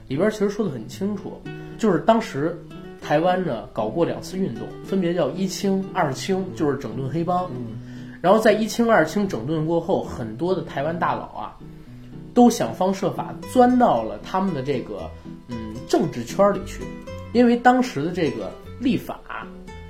[0.07, 1.41] 里边其实说的很清楚，
[1.79, 2.55] 就是当时
[3.01, 7.51] 台湾呢搞过两次运动，分别叫一清、二清，就是整顿黑帮。
[8.25, 11.59] 然后在一清、二清整顿过后，很多的台湾大佬啊，
[12.33, 15.11] 都想方设法钻到了他们的这个
[15.49, 16.81] 嗯政治圈里去，
[17.35, 19.21] 因为当时的这个立法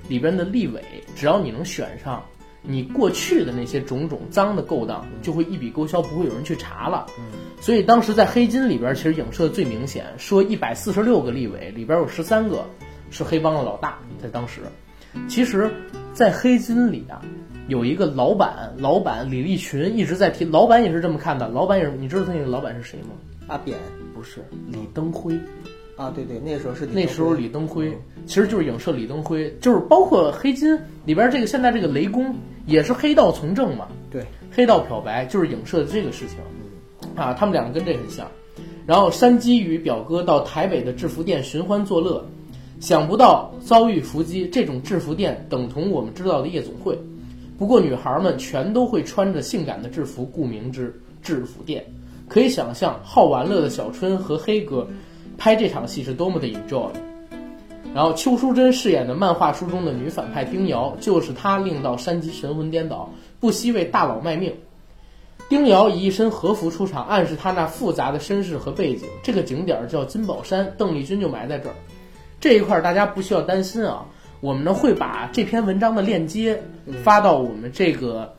[0.09, 0.83] 里边的立委，
[1.15, 2.21] 只要你能选上。
[2.67, 7.07] 你过去的那些种种脏的勾当就会一笔勾销，不会有人去查了。
[7.61, 12.65] 所以当时在黑金里边，其实影射最明显，说一百四十六个立委里边有十三个
[13.11, 14.63] 是黑帮的老大，在当时。
[15.29, 15.71] 其实，
[16.13, 17.23] 在黑金里啊，
[17.69, 21.49] 有一个老板，老板李立群一直在提，老板也是这么看的。
[21.49, 23.15] 老板也是，你知道他那个老板是谁吗？
[23.47, 23.79] 阿扁
[24.15, 25.39] 不是李登辉。
[25.97, 27.97] 啊，对对，那时候是李那时候李登辉
[28.27, 32.35] 其实就是影射李登辉，就是包括黑金里边这个现在这个雷公
[32.67, 36.39] 也是黑道从政嘛，对黑道漂白就是影射的这个事情，
[37.15, 38.27] 啊，他们两个跟这很像。
[38.87, 42.27] 然后山鸡与表哥到台北的制服店寻欢作乐，
[42.81, 46.99] 想不到遭遇伏击，这种制服店等同我们知道的夜总会，
[47.59, 51.85] 不过女孩们全都会穿着性感的制服，顾名之制服店。
[52.29, 54.87] 可以想象，好玩乐的小春和黑哥
[55.37, 56.89] 拍这场戏是多么的 enjoy。
[57.95, 64.53] 然后邱淑贞饰演的漫画书中的女反派丁瑶，就是她令到山鸡神魂颠倒，不惜为大佬卖命。
[65.49, 69.07] 丁瑶以一身和服出场，暗示她那复杂的身世和背景。
[69.23, 71.75] 这个景点叫金宝山，邓丽君就埋在这儿。
[72.41, 74.07] 这一块大家不需要担心啊，
[74.41, 76.63] 我们呢会把这篇文章的链接
[77.03, 78.35] 发到我们这个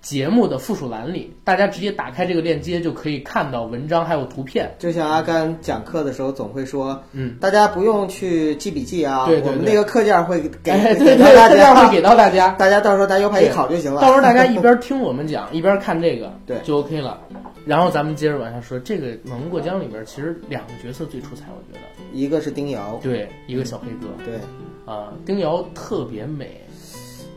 [0.00, 4.72] 节目的附属栏里，大家直接打开这个链接就可以看到文章还有图片。
[4.78, 9.50] 就像阿甘讲课的时候总会说，嗯，大家不用去记笔记啊，对对对。
[9.50, 12.50] 我们那个课件会给哎，给对对，到大家，会给到大家。
[12.50, 14.00] 大家到时候拿 U 盘一考就行了。
[14.00, 16.58] 到时候大家一边听我们讲，一边看这个， 对。
[16.62, 17.20] 就 OK 了。
[17.64, 21.80] 然后咱们接着往下说，这个《猛龙过江》里边其实两个角色最出彩，我觉得，
[22.12, 24.06] 一个是丁瑶，对，一个小黑哥。
[24.24, 24.38] 对，
[24.86, 26.60] 啊，丁瑶特别美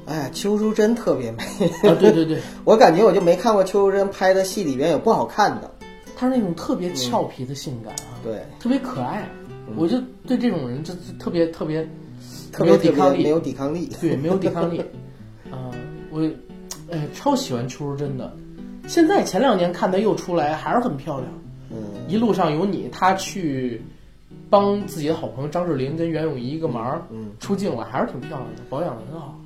[0.06, 1.44] 哎，邱淑贞特别美，
[1.90, 5.70] 啊，对对对， 我感觉我就没看过邱淑贞拍的戏里边有不好看的。
[6.16, 9.30] 她是那种特别俏皮的性感啊，对，特别可爱，
[9.76, 11.88] 我就对这种人就就特别特别
[12.52, 13.90] 特没有抵抗力，没有抵抗力。
[14.02, 14.80] 对，没有抵抗力
[15.52, 15.70] 啊，
[16.12, 16.28] 我
[16.92, 18.36] 哎超喜欢邱淑贞的，
[18.88, 21.32] 现在前两年看她又出来，还是很漂亮。
[21.72, 21.78] 嗯，
[22.08, 23.82] 一路上有你，她去
[24.50, 29.40] 帮自己的好朋友张智霖跟袁咏仪一个忙，嗯，出镜了，还是挺漂亮的，保养的很好。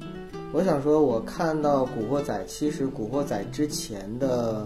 [0.54, 4.66] 我想说，我看到《古惑仔》，其实《古惑仔》之前的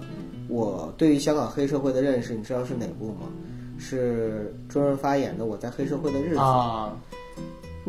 [0.49, 3.27] 我对于香港黑社会的认识，你知道是哪部吗？
[3.79, 6.39] 是周润发演的《我在黑社会的日子》。
[6.41, 6.93] 啊，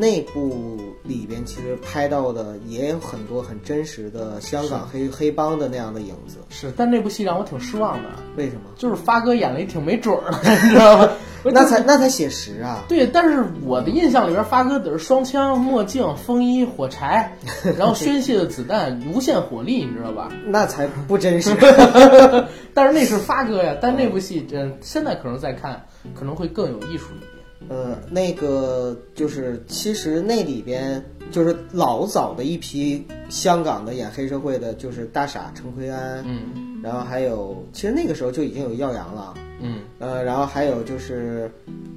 [0.01, 6.37] 那部里边其实拍到的也有很多很真实的香港黑黑帮的那样的影子。
[6.51, 8.61] 是，但那部戏让我挺失望的，为什么？
[8.77, 11.11] 就是发哥演了一挺没准儿的， 你知道吗？
[11.43, 12.85] 那才那才写实啊！
[12.89, 17.37] 对，但是我的印象里边，发哥得是双枪、墨镜、风衣、火柴，
[17.77, 20.29] 然后宣泄的子弹、无限火力，你知道吧？
[20.47, 21.57] 那才不真实。
[22.73, 25.85] 但是那是发哥呀，但那部戏真现在可能再看，
[26.15, 27.38] 可能会更有艺术一点。
[27.69, 36.66] 呃，那个就是，其实那里边就是老早的一批香港的演黑社会的，就是大傻陈奎安，嗯。
[36.81, 41.51] 然后还有，其实那个时候就已经有耀阳了，嗯，呃，然后还有就是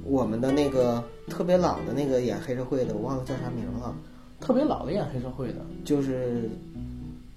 [0.04, 3.94] 我们的那个特别老的那个演黑社会的，我忘了叫啥名了，
[4.40, 6.50] 特别老的演黑社会的就是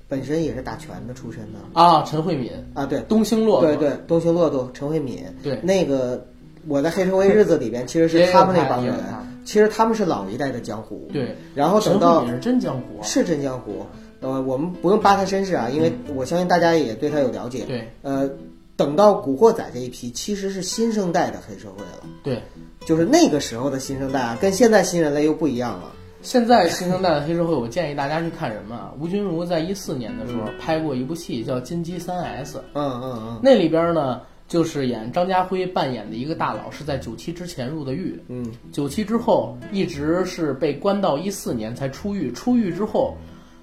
[0.10, 6.26] 本身也是打拳的出身的啊，陈慧敏、啊，对，东兴骆驼，对对，东兴洛都陈慧敏，对那个
[6.68, 8.96] 我在黑社会日子里边其实是他们那帮人
[9.44, 13.86] 其实他们是老一代的江湖，对，然后等到也是真江湖啊，是真江湖，
[14.20, 17.64] 呃，我们不用扒他身世啊，因为我相信大家也对他有了解。
[17.66, 18.28] 对呃，
[18.76, 22.42] 等到古惑仔这一批，其实是新生代的黑社会了，对。
[22.86, 25.92] 就是那个时候的新生代啊，跟现在新人类又不一样了。
[26.22, 28.92] 现在新生代的黑社会，我建议大家去看什么啊？
[29.00, 43.18] 吴君如在一四年的时候拍过一部戏叫《金鸡三 S》，嗯嗯嗯那里边呢就是演张家辉扮演的一个大佬，是在九七之前入的狱，嗯，九七之后一直是被关到一四年才出狱，出狱之后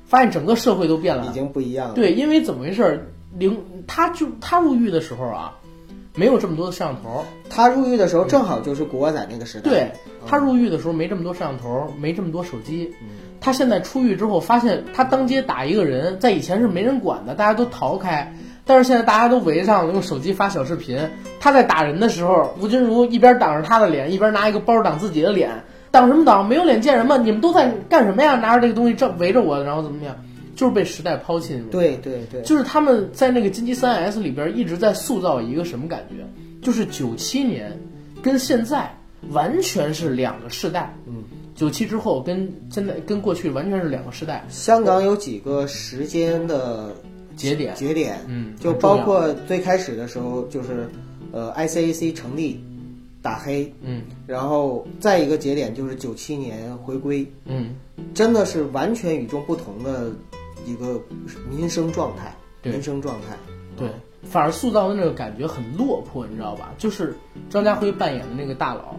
[0.04, 1.94] 发现整个社会都变了已，经不一样了。
[1.94, 3.06] 对，因为怎么回事儿？
[3.38, 3.56] 零
[3.86, 5.54] 他就他入狱的时候啊，
[6.16, 9.70] 没有这么多的摄像头，他入狱的时候正好就是古惑仔那个时代。
[9.70, 9.90] 对
[10.26, 12.92] 他入狱的时候没这么多摄像头，没这么多手机。
[13.00, 13.08] 嗯
[13.40, 18.32] 他现在出狱之后，发现他当街打一个人，在以前是没人管的，大家都逃开。
[18.64, 20.98] 但是现在大家都围上了，用手机发小视频。
[21.40, 25.50] 他在打人的时候，吴君如一边挡着他的脸，一边拿一个包挡自己的脸。
[25.90, 26.48] 挡什么挡？
[26.48, 27.16] 没有脸见人吗？
[27.16, 28.36] 你们都在干什么呀？
[28.36, 30.16] 拿着这个东西正围着我，然后怎么样？
[30.54, 31.60] 就是被时代抛弃。
[31.70, 36.24] 对对对，就是他们在那个金鸡三 S 里边一直在塑造一个什么感觉？
[36.64, 37.78] 就是九七年
[38.22, 38.96] 跟现在
[39.30, 40.94] 完全是两个世代。
[41.06, 46.94] 嗯，九七之后跟现在跟过去完全是两个时代香港有几个时间的
[47.50, 47.74] 节点。
[47.74, 50.88] 节点，嗯，就包括最开始的时候，就是
[51.32, 52.62] 呃 ICAC 成立
[53.20, 57.74] 打黑，嗯然后再一个节点就是九七年回归，嗯，
[58.14, 60.10] 真的是完全与众不同的
[60.66, 61.00] 一个
[61.50, 63.36] 民生状态，民生状态。
[63.76, 63.88] 对，
[64.22, 66.72] 反而塑造的那个感觉很落魄，你知道吧？
[66.78, 67.14] 就是
[67.48, 68.96] 张家辉扮演的那个大佬，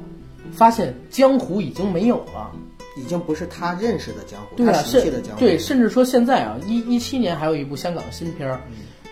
[0.52, 2.52] 发现江湖已经没有了。
[2.96, 5.40] 已经不是他认识的江湖，对啊，他熟悉的江湖。
[5.40, 8.62] 对，甚至说现在啊，一一七年还有一部香港新片儿，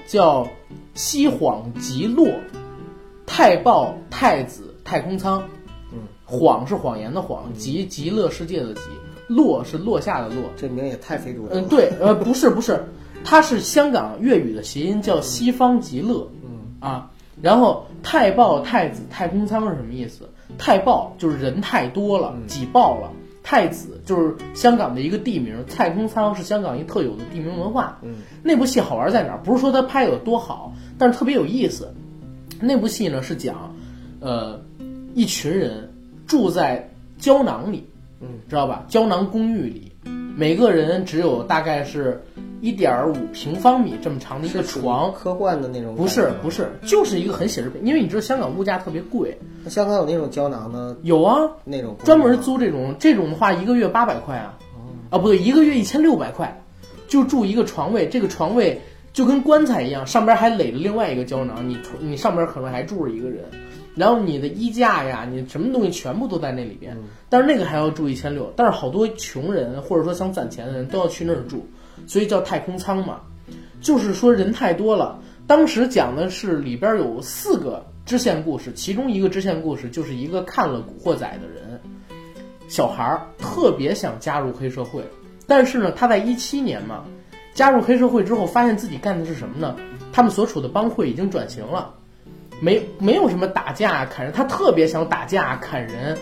[0.08, 0.44] 叫
[0.94, 2.28] 《西晃极落》，
[3.26, 5.44] 太暴太子太空舱。
[5.92, 8.82] 嗯，谎是谎言的谎，极极乐世界的极，
[9.28, 10.44] 落是落下的落。
[10.56, 11.62] 这名也太非主流了。
[11.62, 12.86] 嗯，对，呃，不是不是，
[13.24, 16.28] 它是香港粤语的谐音，叫西方极乐。
[16.44, 17.12] 嗯啊，
[17.42, 20.30] 然后太暴太子太空舱是什么意思？
[20.58, 23.12] 太暴就是人太多了，挤爆了。
[23.44, 27.98] 太子就是香港的一个地名，太空舱是香港一特有的地名文化。
[28.04, 29.42] 嗯，那部戏好玩在哪儿？
[29.44, 31.94] 不是说它拍的有多好，但是特别有意思。
[32.60, 33.76] 那部戏呢是讲，
[34.20, 34.62] 呃，
[35.16, 35.92] 一群人
[36.28, 37.88] 住在胶囊里，
[38.20, 38.86] 嗯，知道吧？
[38.88, 39.91] 胶囊公寓里，
[40.36, 42.22] 每个人只有大概是
[42.62, 45.96] 一点五平方米这么长的一个床，科幻的那种。
[45.96, 46.50] 不是不。
[46.50, 47.82] 是，就是一个很写实品。
[47.86, 52.32] 因为你知道香港物价特别贵，那香港有那种胶囊的有啊，那种，专门。
[52.42, 54.58] 租这种这种的话，一个月八百块啊，
[55.10, 56.64] 啊不对，一个月一千六百块，
[57.08, 58.82] 就住一个床位，这个床位
[59.14, 63.44] 就跟棺材一样，上边还垒着另外一个胶囊，你你上边可能还住着一个人，
[63.96, 66.98] 然后你的衣架呀，你什么东西全部都在那里边，
[67.30, 71.66] 但是那个还要住一千六，但是好多穷人或者说想攒钱的人都要去那儿住，
[72.08, 73.20] 所以叫太空舱嘛，
[73.82, 75.20] 就是说人太多了。
[75.48, 81.82] 当时讲的是里边有四个支线故事，其中一个支线故事就是一个看了《古惑仔》的人，
[82.70, 85.04] 小孩儿特别想加入黑社会，
[85.46, 87.04] 但是呢，他在一七年嘛，
[87.54, 89.76] 加入黑社会之后，发现自己干的是什么呢？
[90.14, 91.94] 他们所处的帮会已经转型了，
[92.62, 96.18] 没没有什么打架砍人，他特别想打架砍人，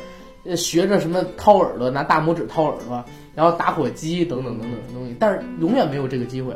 [0.45, 3.03] 呃，学着什么掏耳朵，拿大拇指掏耳朵，
[3.35, 6.55] 然后打火机等等等等的东西，但是永远没有这个机会。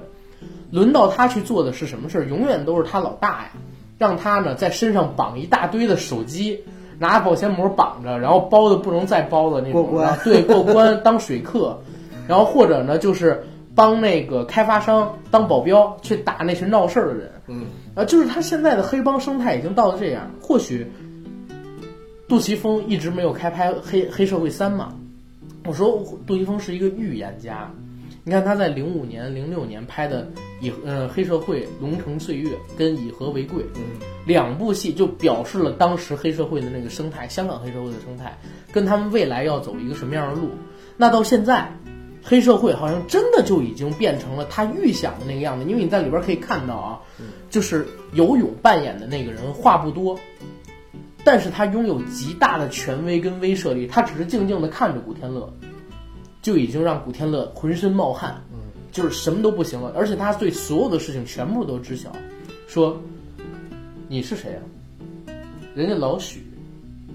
[0.71, 2.25] 轮到他去做的是什么事儿？
[2.25, 3.51] 永远都是他老大呀，
[3.99, 6.63] 让他呢在身上绑一大堆的手机，
[6.97, 9.83] 拿保鲜膜绑着，然后包的不能再包的那种，
[10.23, 11.77] 对，过关当水客，
[12.27, 13.43] 然后或者呢就是
[13.75, 17.65] 帮那个开发商当保镖去打那群闹事儿的人，嗯，
[17.95, 20.85] 啊，就是他现在的黑帮生态已经到了这样，或许
[22.27, 24.93] 杜琪峰一直没有开拍黑黑社会三嘛，
[25.65, 27.71] 我说杜琪峰是一个预言家，
[28.23, 30.23] 你看他在零五年、零六年拍的
[30.61, 33.81] 《以呃黑社会龙城岁月》跟《以和为贵》嗯。
[34.25, 38.37] 两部戏，就表示了当时黑社会的那个生态，香港黑社会的生态，
[38.71, 40.47] 跟他们未来要走一个什么样的路。
[40.95, 41.69] 那到现在，
[42.23, 47.01] 黑社会好像真的就已经变成了他预想的那个样子，因为你在里边可以看到啊，
[47.49, 50.17] 就是游泳扮演的那个人话不多。
[51.25, 55.51] 但是他拥有极大的权威跟威慑力，他只是静静的看着古天乐，
[56.41, 58.59] 就已经让古天乐浑身冒汗，嗯，
[58.91, 59.93] 就是什么都不行了。
[59.95, 62.11] 而且他对所有的事情全部都知晓，
[62.67, 63.01] 说
[64.09, 64.61] 你是谁啊？
[65.75, 66.45] 人家老许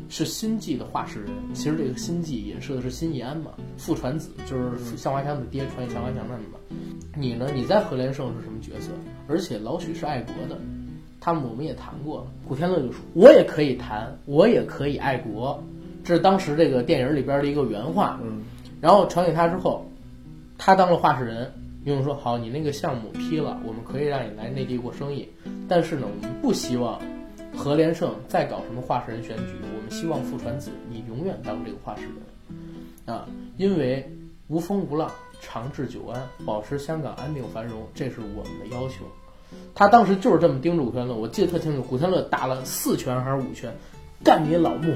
[0.08, 6.58] 是心计的画事人，其实这个心计影射的是辛义安嘛，父传子就是向华强的爹传向华强的嘛。
[7.16, 7.48] 你呢？
[7.54, 8.92] 你在何连胜是什么角色？
[9.26, 10.58] 而且老许是爱国的。
[11.20, 15.62] 他们我们也谈过，古天乐就说：“我也可以谈，我也可以爱国。”
[16.04, 18.20] 这是当时这个电影里边的一个原话。
[18.22, 18.42] 嗯，
[18.80, 19.84] 然后传给他之后，
[20.56, 21.52] 他当了话事人，
[21.84, 25.28] 于勇说：“好，你那个项目批了，我们可以让你来内地过生意。
[25.68, 27.02] 但是呢，我们不希望
[27.58, 34.08] 何连胜再搞什么话事人选举，我们希望傅传子你永远当这个话事人啊，因为
[34.46, 39.04] 无风无浪，长治久安，保持香港安定繁荣，这是我们的要求。”
[39.74, 41.82] 他当时就是这么叮嘱古天乐，我记得特清楚。
[41.82, 43.74] 古天乐打了四拳还是五拳，
[44.22, 44.94] 干你老木！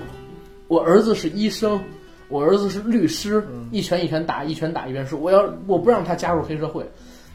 [0.69, 1.83] 我儿子是医生，
[2.29, 6.89] 我儿子是律师，一拳一拳打，一拳打一边说我要我不让他加入黑社会。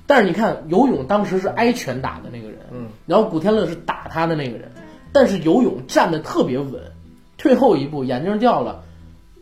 [0.06, 4.72] 但是你看游泳当时是挨拳打的那个人，嗯，然后古天乐是打他的那个人，
[5.12, 6.82] 但是游泳站得特别稳，
[7.38, 8.84] 退后一步，眼镜掉了，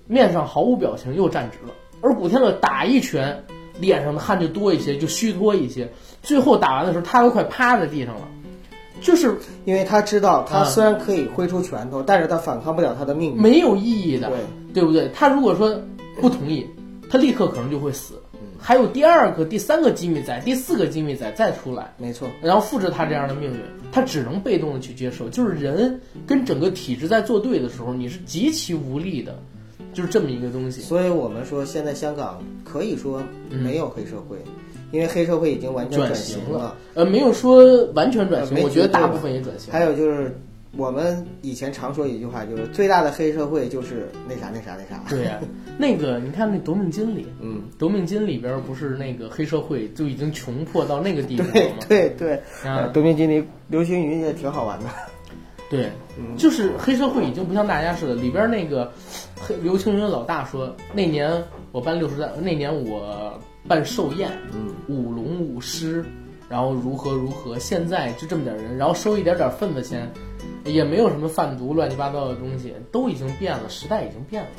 [0.07, 1.74] 面上毫无表情，又站直了。
[2.01, 3.43] 而古天乐打一拳，
[3.80, 5.91] 脸上的汗就多一些，就虚脱一些。
[6.22, 8.22] 最后打完的时候，他都快趴在地上了，
[9.01, 9.36] 就是
[9.66, 14.38] 因为他知道，他虽然可以挥出拳头，但是他反抗不了他的命运，没有意义的，对
[14.74, 15.09] 对不对？
[15.13, 15.80] 他如果说
[16.20, 16.66] 不同意，
[17.09, 18.13] 他立刻可能就会死。
[18.58, 23.60] 还有第二个、第三个机密仔、第四个机密仔再出来，没错，然后复制他这样的命运，
[23.91, 25.30] 他只能被动的去接受。
[25.30, 29.38] 就是人跟整个体制在作对的时候，你是极其无力的，
[29.93, 30.82] 就是这么一个东西。
[30.82, 34.38] 所以我们说，现在香港可以说没有黑社会。
[34.91, 39.74] 因为黑社会已经完全转型了，呃，没有说完全转型，呃我觉得大部分也转型。
[39.74, 40.34] 还有就是，
[40.78, 45.02] 我们以前常说一句话，就是最大的黑社会就是那啥那啥那啥。
[45.10, 45.40] 对呀、
[45.78, 51.76] 那个你看那《夺命金》里，嗯，《夺命金》里边不是那个黑社会就已经穷迫到那个地步了对吗？
[51.88, 54.86] 对对，啊，夺命金里刘青云也挺好玩的。
[55.70, 58.92] 对，嗯就是黑社会已经不像大家似的，里边那个
[59.36, 63.34] 黑刘青云老大说，那年我办六十大，那年我
[63.68, 66.06] 办寿宴，嗯，舞龙舞狮，
[66.48, 70.08] 然后如何如何，现在就这么点人，然后收一点点份子钱，
[70.66, 74.49] 也没有什么贩毒乱七八糟的东西，都已经变了，时代已经变了。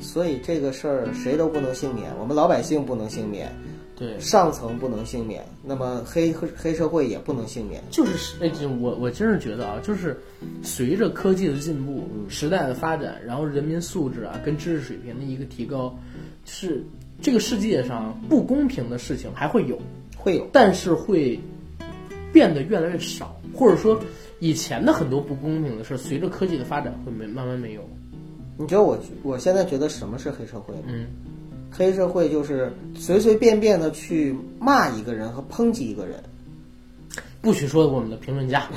[0.00, 3.50] 所以这个事儿谁都不能幸免，我们老百姓不能幸免，
[3.96, 7.80] 对，上层不能幸免，那么黑黑黑社会也不能幸免。
[7.90, 10.20] 就是那就我我真是觉得啊，就是
[10.62, 15.96] 随着科技的进步、时代的发展，然后人民素质啊跟知识水平的一个提高，
[16.44, 16.84] 是
[17.22, 19.80] 这个世界上不公平的事情还会有，
[20.16, 21.38] 会有，但是会
[22.32, 23.98] 变得越来越少，或者说
[24.40, 27.82] 以前的很多不公平的事，随着科技的发展会没慢慢没有。
[28.56, 30.82] 你觉得我我现在觉得什么是黑社会吗？
[30.86, 31.06] 嗯，
[31.70, 36.22] 黑社会就是随随便便的去骂一个人和抨击一个人，
[37.40, 38.68] 不许说我们的评论家，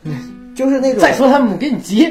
[0.54, 2.04] 就是那种再说他们我给你急，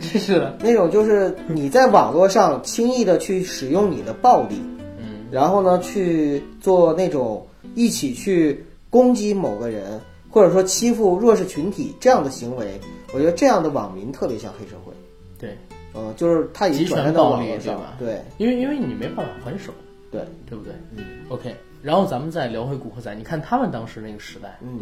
[0.00, 0.56] 真是的。
[0.60, 4.54] 那种就是你在网络上轻易的去使用你的暴力，
[4.98, 7.44] 嗯，然后呢去做那种
[7.74, 10.00] 一起去攻击某个人，
[10.30, 12.80] 或者说欺负弱势群体这样的行为，
[13.12, 14.92] 我觉得这样的网民特别像黑社会。
[15.38, 15.56] 对，
[15.94, 19.72] 嗯，就是他已经集转战到网络上了，对因为因为你没办法还手。
[20.10, 20.72] 对，对不对？
[20.96, 21.54] 嗯，OK。
[21.82, 24.80] 然后咱们再聊回古惑仔，你看他们当时那个时代，嗯。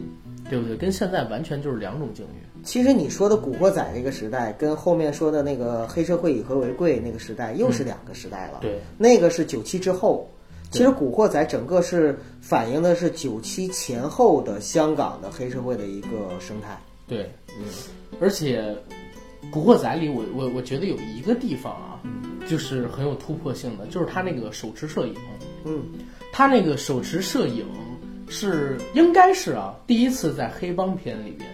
[0.48, 0.74] 对不对？
[0.76, 2.62] 跟现在完全就是两种境遇。
[2.64, 8.60] 其实你说的古惑仔那个时代，跟后面说的那个黑社会以和为贵那个时代又是两个时代了。
[8.62, 10.26] 对，那个是九七之后。
[10.70, 16.08] 其实古惑仔整个是反映的是九七前后的香港的黑社会的一个
[16.40, 16.78] 生态。
[17.06, 17.64] 对，嗯，
[18.20, 18.76] 而且
[19.50, 22.00] 古惑仔里我，我我觉得有一个地方啊，
[22.46, 25.14] 就是很有突破性的，就是他那个手持摄影，
[25.64, 25.82] 嗯，
[26.32, 27.64] 他那个手持摄影
[28.28, 31.48] 是应该是啊第一次在黑帮片里边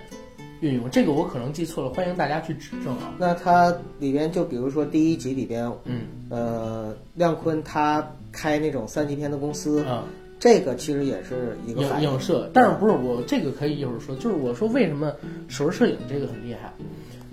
[0.64, 3.12] 运用，这个我可能记错了，欢迎大家去指正啊。
[3.18, 6.00] 那它里边就比如说第一集里边，嗯
[6.30, 10.04] 呃，亮坤他开那种三级片的公司，啊。
[10.40, 15.10] 这个其实也是一个影反映影射，但是不是我这个可以一会儿说，就是我说为什么
[15.48, 16.70] 手持摄影这个很厉害，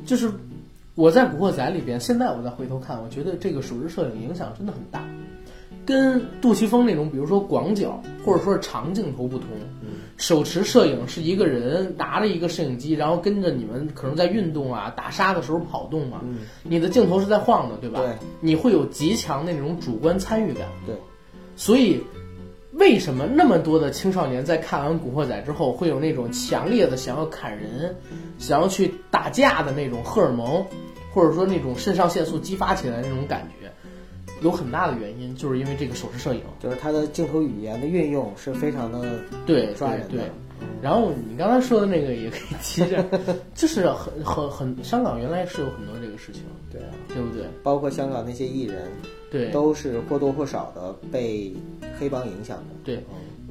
[0.06, 0.32] 就是
[0.96, 5.04] 我在《古惑仔》里边，现在我再回头看，我觉得这个手持摄影影响真的很大。
[5.86, 9.48] 跟杜琪峰那种，比如说广角或者说是长镜头不同。
[10.22, 16.22] 手持摄影是一个人拿着一个摄影机，然后跟着你们可能在运动啊、打沙的时候跑动嘛。
[16.62, 18.02] 你的镜头是在晃的，对吧？
[18.02, 20.68] 对，你会有极强的那种主观参与感。
[20.86, 20.96] 对，
[21.56, 22.04] 所以
[22.74, 27.96] 为什么那么多的青少年在看完《古惑仔》之后，会有那种强烈的想要砍人、
[28.38, 30.64] 想要去打架的那种荷尔蒙，
[31.16, 33.61] 或者说那种肾上腺素激发起来的那种感觉？
[34.42, 40.08] 有很大的原因，就是因为这个手持摄影，就是它的镜头语言的运用是非常的对抓人的。
[40.10, 40.22] 对，
[40.82, 43.06] 然后你刚才说的那个也可以提着，
[43.54, 47.46] 就是很很很，香港原来是有很多这个事情，对啊，对不对？
[47.62, 48.88] 包括香港那些艺人，
[49.30, 51.54] 对，都是或多或少的被
[52.00, 52.64] 黑帮影响的。
[52.84, 53.04] 对，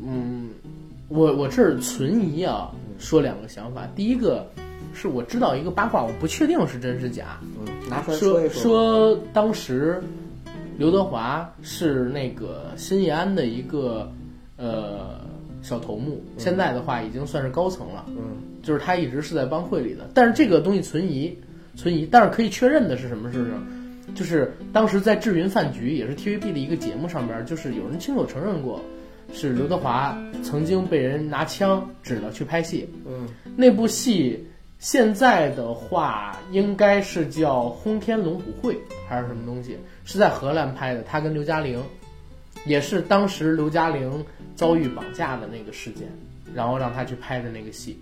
[0.04, 0.50] 嗯，
[1.08, 3.88] 我我这儿存疑啊，说两个想法。
[3.94, 4.44] 第一个
[4.92, 10.02] 是我知道一个八卦，我不确定是真是假，嗯，拿出来说一说当时。
[10.80, 14.10] 刘德华是那个新义安的一个
[14.56, 15.20] 呃
[15.60, 18.06] 小头目，现在的话已经算是高层了。
[18.08, 21.36] 嗯，就是他一直是在帮会里的，但是这个东西存疑，
[21.76, 22.06] 存疑。
[22.10, 24.14] 但是可以确认的是什么事情？
[24.14, 28.80] 就是当时在智云饭局，也是 TVB 的一个节目上边，就是有人亲口承认过，
[29.34, 32.88] 是刘德华曾经被人拿枪指着去拍戏。
[33.06, 34.46] 嗯，那部戏。
[34.80, 38.74] 现在的话，应该是叫《轰天龙虎会》
[39.06, 39.78] 还是什么东西？
[40.04, 41.02] 是在荷兰拍的。
[41.02, 41.84] 他跟刘嘉玲，
[42.64, 44.24] 也是当时刘嘉玲
[44.56, 46.08] 遭遇绑架的那个事件，
[46.54, 48.00] 然后让他去拍的那个戏。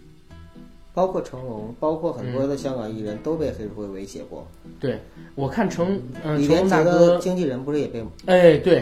[0.95, 4.47] 包括成龙，包括很多的香港艺人都被黑社会威胁过。
[4.79, 5.01] 对，
[5.35, 8.05] 我看成嗯，李连杰的经纪人不是也被？
[8.27, 8.79] 哎，对，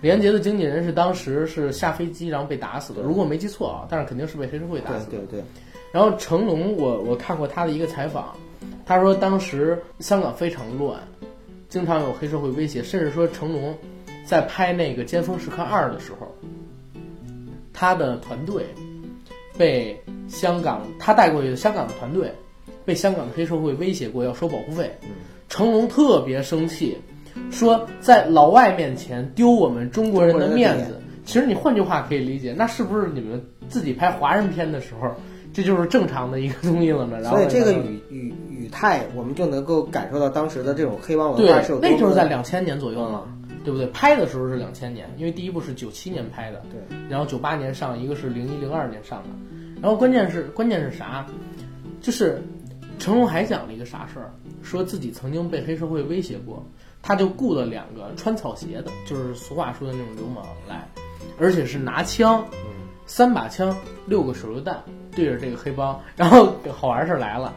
[0.00, 5.10] 李连杰的经纪人是当时是下飞机然后被打死的，如果没记错啊，但是肯定是被黑社会打死的。
[5.10, 5.44] 对对对。
[5.96, 8.36] 然后成龙，我我看过他的一个采访，
[8.84, 11.00] 他说当时香港非常乱，
[11.70, 13.74] 经常有黑社会威胁，甚至说成龙
[14.26, 16.30] 在拍那个《尖峰时刻二》的时候，
[17.72, 18.66] 他的团队
[19.56, 22.30] 被香港他带过去的香港的团队
[22.84, 24.94] 被香港的黑社会威胁过要收保护费，
[25.48, 26.98] 成龙特别生气，
[27.50, 31.00] 说在老外面前丢我们中国人的面子。
[31.24, 35.10] 其实你换句话可以理解，那是不是你们自己拍华人片的时候？
[35.56, 37.24] 这就是正常的一个东西了呢。
[37.30, 41.88] 所以这个语语语态，我们就能够感受到当时的这种黑帮文化是有多。
[41.88, 43.22] 那就是在两千年左右嘛，
[43.64, 43.86] 对不对？
[43.86, 46.98] 拍的时候是两千年，因为第一部是九七年拍的，对。
[47.08, 49.30] 然后九八年上，一个是零一零二年上的。
[49.80, 51.26] 然后关键是关键是啥？
[52.02, 52.42] 就是
[52.98, 54.30] 成龙还讲了一个啥事儿，
[54.62, 56.62] 说自己曾经被黑社会威胁过，
[57.00, 60.86] 他就雇了两个穿草鞋的，就是俗话说的那种流氓来，
[61.40, 62.44] 而且是拿枪，
[63.06, 63.74] 三把枪，
[64.06, 64.82] 六个手榴弹。
[65.14, 67.50] 对着这个黑帮，然后好玩事儿来了，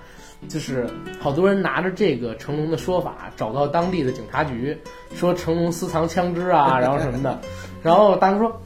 [0.47, 0.87] 就是
[1.19, 4.77] 好多人拿着这个成龙的说法找到当地的警察局，
[5.13, 7.37] 说成龙私藏枪支啊， 然后什么的，
[7.83, 8.61] 然后大哥说，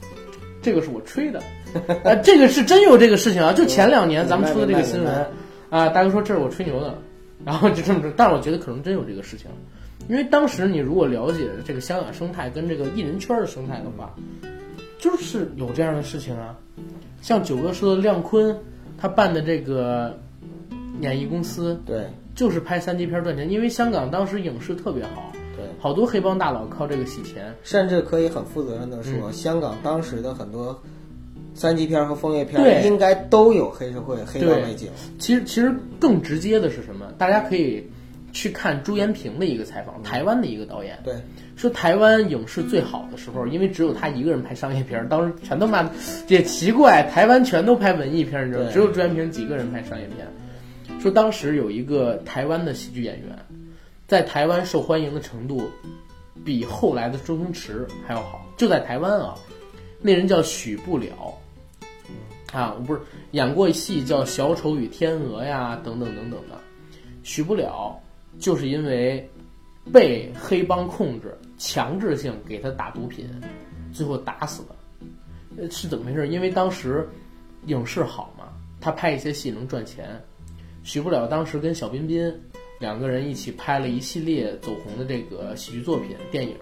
[0.62, 1.42] 这个是我吹的，
[2.04, 5.26] 呃，这个是真有这个事情啊，就前两年咱们出的这个新闻，
[5.70, 6.96] 啊，大哥说这是我吹牛的，
[7.44, 9.50] 然后就这么着，但是我觉得可能真有这个事情，
[10.08, 14.14] 因为当时你如果了解这个香港生态跟这个艺人圈的生态的话，
[14.98, 16.56] 就是有这样的事情啊，
[17.22, 18.56] 像九哥说的亮坤。
[18.96, 20.18] 他办的这个
[21.00, 30.80] 演艺公司，对，就是拍三级片赚钱，因为香港当时影视特别好，对，好多黑帮大佬靠这个洗钱，甚至可以很负责任的说，香港当时的很多
[31.54, 34.88] 三级片和风月片应该都有黑社会、黑帮背景。
[35.18, 37.06] 其实，其实更直接的是什么？
[37.18, 37.84] 大家可以
[38.32, 41.14] 去看朱延平的一个采访，台湾的一个导演，对。
[41.56, 45.88] 说台湾影视最好的时候，因为只有他一个人拍商业片，当时全都骂，
[46.28, 50.26] 也奇怪，台湾全都拍文艺片，你知道，只有朱元平几个人拍商业片。
[51.00, 53.38] 说当时有一个台湾的喜剧演员，
[54.06, 55.70] 在台湾受欢迎的程度，
[56.44, 59.34] 比后来的周星驰还要好，就在台湾啊，
[60.00, 61.34] 那人叫许不了，
[62.52, 63.00] 啊，不是
[63.30, 66.58] 演过戏叫《小丑与天鹅》呀，等等等等的，
[67.22, 68.00] 许不了
[68.38, 69.30] 就是因为
[69.92, 71.36] 被黑帮控制。
[71.66, 73.26] 强制性给他打毒品，
[73.90, 74.76] 最后打死了，
[75.56, 76.28] 呃，是怎么回事？
[76.28, 77.08] 因为当时
[77.66, 78.48] 影视好嘛，
[78.82, 80.22] 他拍一些戏能赚钱。
[80.82, 82.30] 许不了当时跟小彬彬
[82.78, 86.54] 两个人一起拍了一系列走红的这个喜剧作品、电影。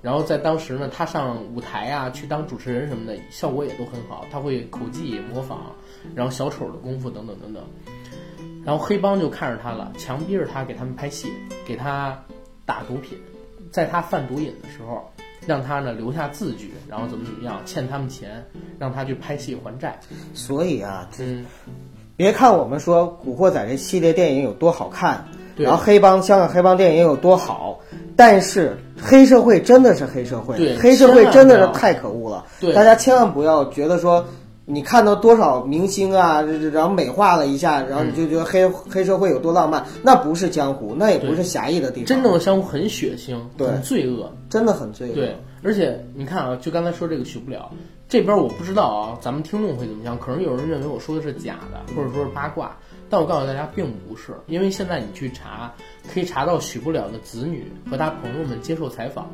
[0.00, 4.24] 然后在当时呢，他上舞台啊，去当主持人什么的，效果也都很好。
[4.30, 5.74] 他会口技模仿，
[6.14, 7.64] 然后小丑的功夫等等等等。
[8.64, 11.32] 然后黑帮就看着他了，强逼着他给他们拍戏，
[11.66, 12.16] 给他
[12.64, 13.18] 打毒品。
[13.70, 15.02] 在他贩毒瘾的时候，
[15.46, 18.44] 让他呢留下字据，然后怎么怎么样，欠他们钱，
[18.78, 19.98] 让他去拍戏还债。
[20.34, 21.44] 所以啊，嗯，
[22.16, 25.24] 别看我们说《古惑仔》这系列电影有多好看，
[25.56, 27.78] 然后黑帮香港黑帮电影有多好，
[28.16, 32.44] 但是黑社会真的是黑社会，黑社会真的是太可恶了。
[32.74, 34.26] 大家千万不要觉得说，
[34.68, 36.42] 你看到多少明星啊，
[36.72, 44.30] 然后美化了一下，然后你就觉得黑、黑社会有多浪漫，那不是江湖，那也不是侠义的地方，真正的江湖很血腥，很罪恶。
[44.50, 45.14] 真的很罪恶。
[45.14, 47.70] 对，而且你看啊，就刚才说这个许不了，
[48.08, 50.18] 这边我不知道啊，咱们听众会怎么想？
[50.18, 52.76] 可能有人认为我说的是假的，或者说是八卦，
[53.08, 55.72] 但我告诉大家并不是，因为现在你去查，
[56.12, 59.30] 可以查到许不了的子女和他朋友们接受采访，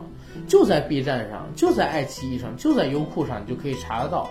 [0.47, 4.31] 就在 B 站上，就在爱奇艺上，就在优酷上，你就可以查得到，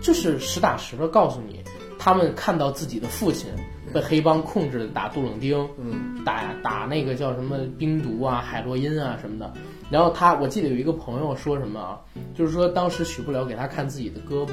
[0.00, 1.62] 就是实打实的告诉你，
[1.98, 3.50] 他们看到自己的父亲
[3.92, 9.52] 被黑帮控制打杜冷丁，嗯，打打那个叫什么冰毒啊、海洛因啊什么的。
[9.88, 12.00] 然后他，我记得有一个朋友说什么啊，
[12.34, 14.50] 就是说当时许不了给他看自己的胳膊，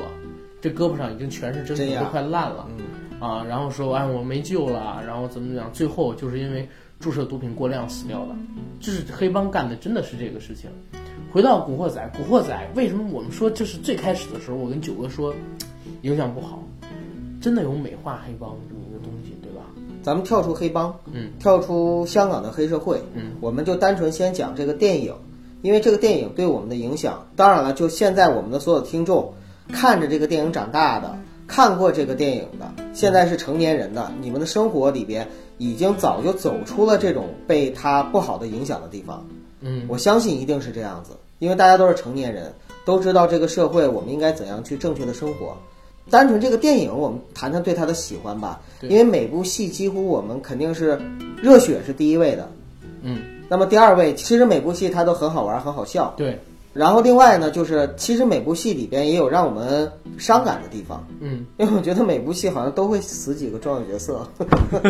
[0.61, 3.43] 这胳膊上已经全是针都快烂了嗯，啊。
[3.43, 6.69] 然后说哎我没救了，然后怎么怎么样，最后就是因为
[7.03, 8.35] 注射毒品过量死掉的。
[8.79, 10.69] 就是黑帮干的，真的是这个事情。
[11.31, 15.33] 回到《古惑仔》，《古惑仔》为什么我们说这是最开始的时候，我跟九哥说
[16.03, 16.63] 影响不好，
[17.41, 19.61] 真的有美化黑帮这么一个东西，对吧？
[20.03, 25.13] 咱们跳出黑帮，嗯，跳出香港的黑社会，嗯，我们就单纯先讲这个电影，
[25.61, 29.33] 因为这个电影对我们的影响，当然了，就现在我们的所有听众
[29.69, 35.27] 看着这个电影长大的，看过这个电影的，现在是成年人的，你们的生活里边
[35.57, 39.25] 已经早就走出了这种被他不好的影响的地方。
[39.61, 42.53] 嗯，我相信一定是这样子，因为大家都是成年人，
[42.85, 45.55] 都知道这个社会我们应该怎样去正确的生活。
[46.09, 50.99] 单纯这个电影，我们谈谈对他的喜欢吧，因为每部戏几乎我们肯定是
[51.41, 52.51] 热血是第一位的，
[53.03, 56.13] 嗯，那么第二位其实每部戏它都很好玩，很好笑。
[56.17, 56.37] 对，
[56.73, 64.27] 然后另外呢，就是其实每部戏里边也有让我们伤感的地方，嗯，因为我觉得每部戏好像都会死几个重要角色，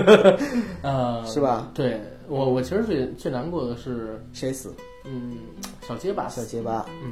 [0.82, 1.70] 呃， 是吧？
[1.74, 4.74] 对我，我其实最最难过的是，谁死？
[5.06, 5.38] 嗯，
[5.86, 6.86] 小结巴，小结巴。
[7.04, 7.12] 嗯，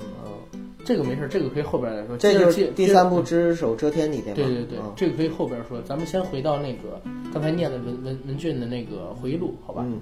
[0.54, 2.16] 嗯，这个没事，这个可以后边来说。
[2.18, 4.42] 这就是第三部《只手遮天》里边嘛。
[4.42, 5.82] 对对对，嗯这个可以后边说。
[5.82, 7.02] 咱们先回到那个
[7.34, 9.84] 刚才念的文文文俊的那个回忆录，好吧？
[9.86, 10.00] 嗯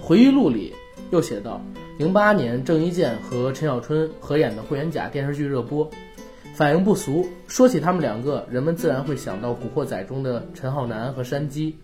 [0.00, 0.72] 回忆录里
[1.12, 1.60] 又写到，
[1.98, 5.86] 零八年郑伊健和陈小春合演的《霍元甲》电视剧热播，
[6.54, 7.26] 反应不俗。
[7.46, 11.76] 说起他们两个，人们自然会想到《古惑仔》中的陈浩南和山鸡。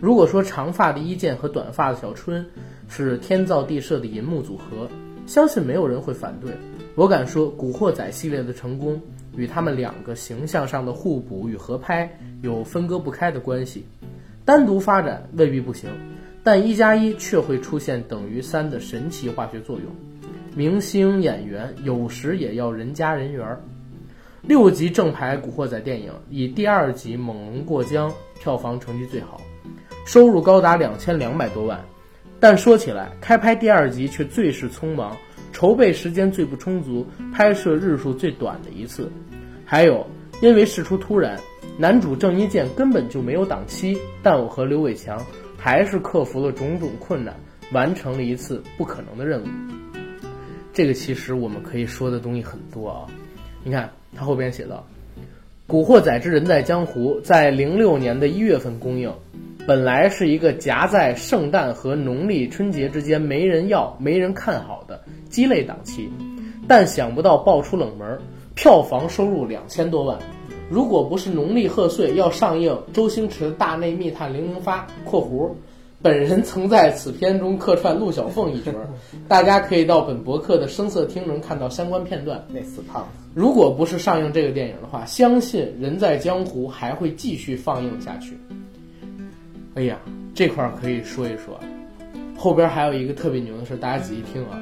[0.00, 2.46] 如果说长发的伊健和短发的小春
[2.88, 4.88] 是天造地设的银幕组合，
[5.26, 6.50] 相信没有人会反对。
[6.94, 8.98] 我敢说，《古惑仔》系列的成功
[9.36, 13.84] 与他们两个形象上的互补与合拍有分割不开的关系。
[14.46, 15.90] 单独发展未必不行，
[16.44, 19.86] 但一加一却会出现等于三的神奇化学作用。
[20.54, 23.60] 明星演员有时也要人加人缘儿。
[24.42, 29.40] 六集正牌《古惑仔》电影以第二集《猛龙过江》票房成绩最好，
[30.04, 31.82] 收入高达两千两百多万。
[32.38, 35.16] 但说起来，开拍第二集却最是匆忙，
[35.50, 39.10] 筹备时间最不充足，拍摄日数最短的一次。
[39.64, 40.06] 还有，
[40.42, 41.40] 因为事出突然，
[41.78, 45.18] 男主郑伊健根本就没有档期，但我和刘伟强
[45.64, 47.34] 还是克服了种种困难，
[47.72, 49.46] 完成了一次不可能的任务。
[50.74, 53.06] 这个其实我们可以说的东西很多啊。
[53.62, 54.86] 你看他后边写道，
[55.66, 59.10] 《古惑仔之人在江湖》在零六年的一月份公映，
[59.66, 66.10] 本来是一个夹在圣诞和农历春节之间没人要、没人看好的鸡肋档期，
[66.68, 68.20] 但想不到爆出冷门，
[68.54, 70.18] 票房收入两千多万。
[70.74, 75.48] 如果不是农历贺岁要上映周星驰的《大内密探零零发》（括弧），
[76.02, 78.72] 本人曾在此片中客串陆小凤一角，
[79.28, 82.44] 大家可以到本博客的声色厅能看到相关片段。
[82.52, 83.08] 那死胖子。
[83.34, 88.36] 如果不是上映这个电影的话，相信《人在江湖》还会继续放映下去。
[89.76, 89.96] 哎呀，
[90.34, 91.56] 这块儿可以说一说，
[92.36, 94.58] 后边还有一个特别牛的事，大家仔细听啊。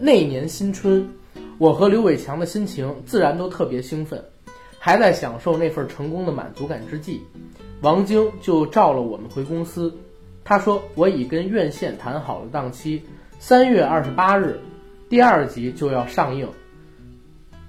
[0.00, 1.06] 那年新春，
[1.58, 4.18] 我和刘伟强的心情自然都特别兴奋，
[4.84, 7.22] 还在享受那份成功的满足感之际，
[7.82, 9.94] 王晶就召了我们回公司。
[10.42, 13.00] 他说：“我已跟院线谈好了档期，
[13.38, 14.58] 三月二十八日，
[15.08, 16.48] 第二集就要上映。”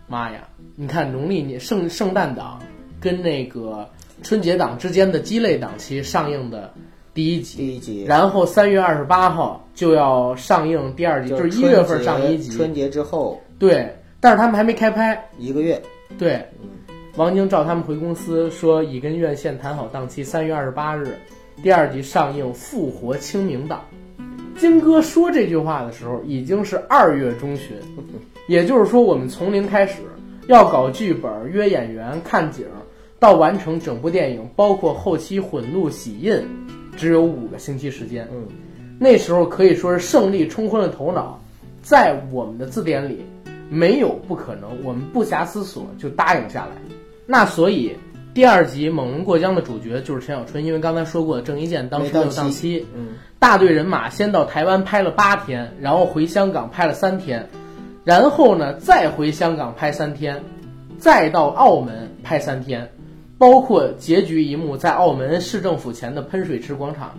[0.10, 0.50] 妈呀！
[0.76, 2.60] 你看农历年圣圣诞档
[3.00, 3.88] 跟那个
[4.24, 6.74] 春节档之间的鸡肋档期上映的
[7.14, 12.50] 第一集，第一集，然后三月二十八号就要上映第二集，就是一月份上一集。
[12.58, 15.30] 春节之后对，但是他们还没开拍。
[15.38, 15.80] 一个月，
[16.18, 16.44] 对，
[17.16, 21.16] 王晶召他们回公司说，已跟院线谈好档期，三月二十八日，
[21.62, 23.86] 第二集上映，复活清明档。
[24.58, 27.78] 金哥说这句话的时候，已经是二月中旬，
[28.48, 30.02] 也就是说，我们从零开始
[30.48, 32.66] 要搞剧本、约演员、看景，
[33.20, 36.42] 到完成整部电影，包括后期混录、洗印，
[36.98, 38.28] 只有五个星期时间。
[38.34, 38.48] 嗯，
[38.98, 41.40] 那时候可以说是胜利冲昏了头脑，
[41.84, 43.24] 在我们的字典里
[43.70, 46.72] 没有不可能，我们不暇思索就答应下来。
[47.26, 47.96] 那所以
[48.34, 53.10] 第二集《猛龙过江》的主角就是陈小春，因为刚才说过郑伊健当时没有档期，嗯，
[53.40, 57.48] 大队人马先到台湾拍了八天，然后回香港拍了三天，
[58.04, 60.44] 然后呢再回香港拍三天，
[60.98, 62.92] 再到澳门拍三天，
[63.38, 67.14] 包括结局一幕在澳门市政府前的喷水池广场，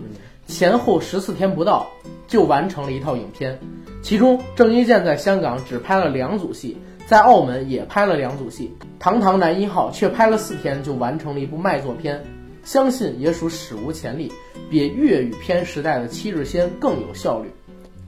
[0.47, 1.87] 前后十四天不到
[2.27, 3.57] 就完成了一套影片。
[4.03, 12.23] 其中郑伊健在香港只拍了两组戏，在澳门也拍了两组戏，《堂堂男一号》却拍了四天就完成了一部卖座片，
[12.63, 14.31] 相信也属史无前例，
[14.71, 17.51] 比粤语片时代的《七日仙》更有效率。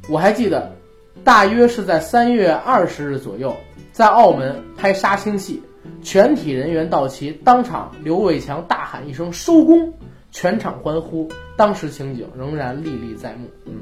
[0.10, 0.76] 我还记得，
[1.24, 3.56] 大约是在三月二十日左右，
[3.92, 5.62] 在澳门拍杀青戏，
[6.02, 9.94] 全体人员到齐，当场刘伟强大喊一声“收工”，
[10.32, 13.48] 全场欢呼，当时情景仍然历历在目。
[13.66, 13.74] 嗯，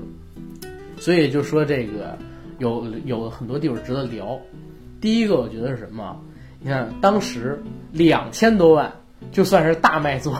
[0.97, 2.17] 所以就说这个
[2.57, 4.37] 有有很多地方值得聊。
[5.05, 6.19] 第一个，我觉得是什么？
[6.59, 8.91] 你看当时两千多万
[9.31, 10.33] 就算是大卖座，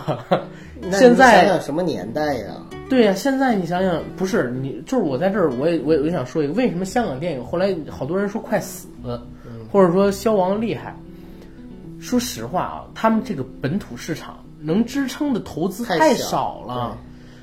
[0.82, 2.56] 那你现在什么年代呀？
[2.90, 9.22] 对呀、现在你想想，不是你，就是我在这儿，我也我也我也想说一个，为什么香港电影后来好多人说快死了，
[9.72, 10.96] 或者说消亡厉害？
[12.00, 16.98] 说实话啊，他们这个本土市场能支撑的投资太少了。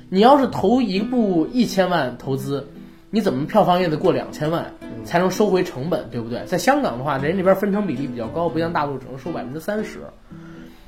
[0.09, 2.67] 你要是投一部一千万投资，
[3.13, 4.65] 你怎么票房也得过两千万
[5.05, 6.43] 才能收回成本，对不对？
[6.45, 9.99] 在香港的话，人那边分成比例比较高，不像大陆只能收百分之三十。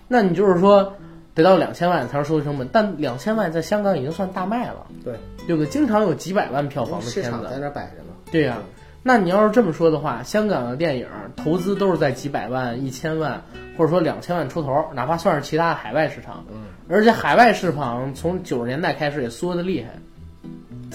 [0.08, 0.96] 那你就是说
[1.36, 5.14] 得到两千万才能收回成本，但两千万在香港已经算大卖了，对，
[5.46, 5.70] 对不对？
[5.70, 8.16] 经常有几百万票房的片子市场在，那摆着呢。
[8.32, 8.58] 对呀、
[9.04, 13.40] 那你要是这么说的话，香港的电影投资都是在几百万、一千万，
[13.78, 19.92] 或者说两千万出头，哪怕算是其他的海外市场，嗯，而且海外市场从九十年代开始也缩得厉害，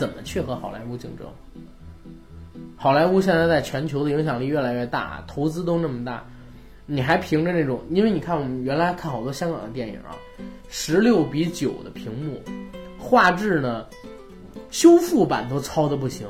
[0.00, 1.26] 怎么去和好莱坞竞争？
[2.74, 6.24] 好莱坞现在在全球的影响力越来越大，投资都那么大，
[6.86, 7.82] 你还凭着那种？
[7.90, 10.16] 因为你看我们原来看好多香港的电影啊，
[10.70, 12.40] 十六比九的屏幕，
[12.98, 13.84] 画质呢，
[14.70, 16.26] 修复版都糙的不行，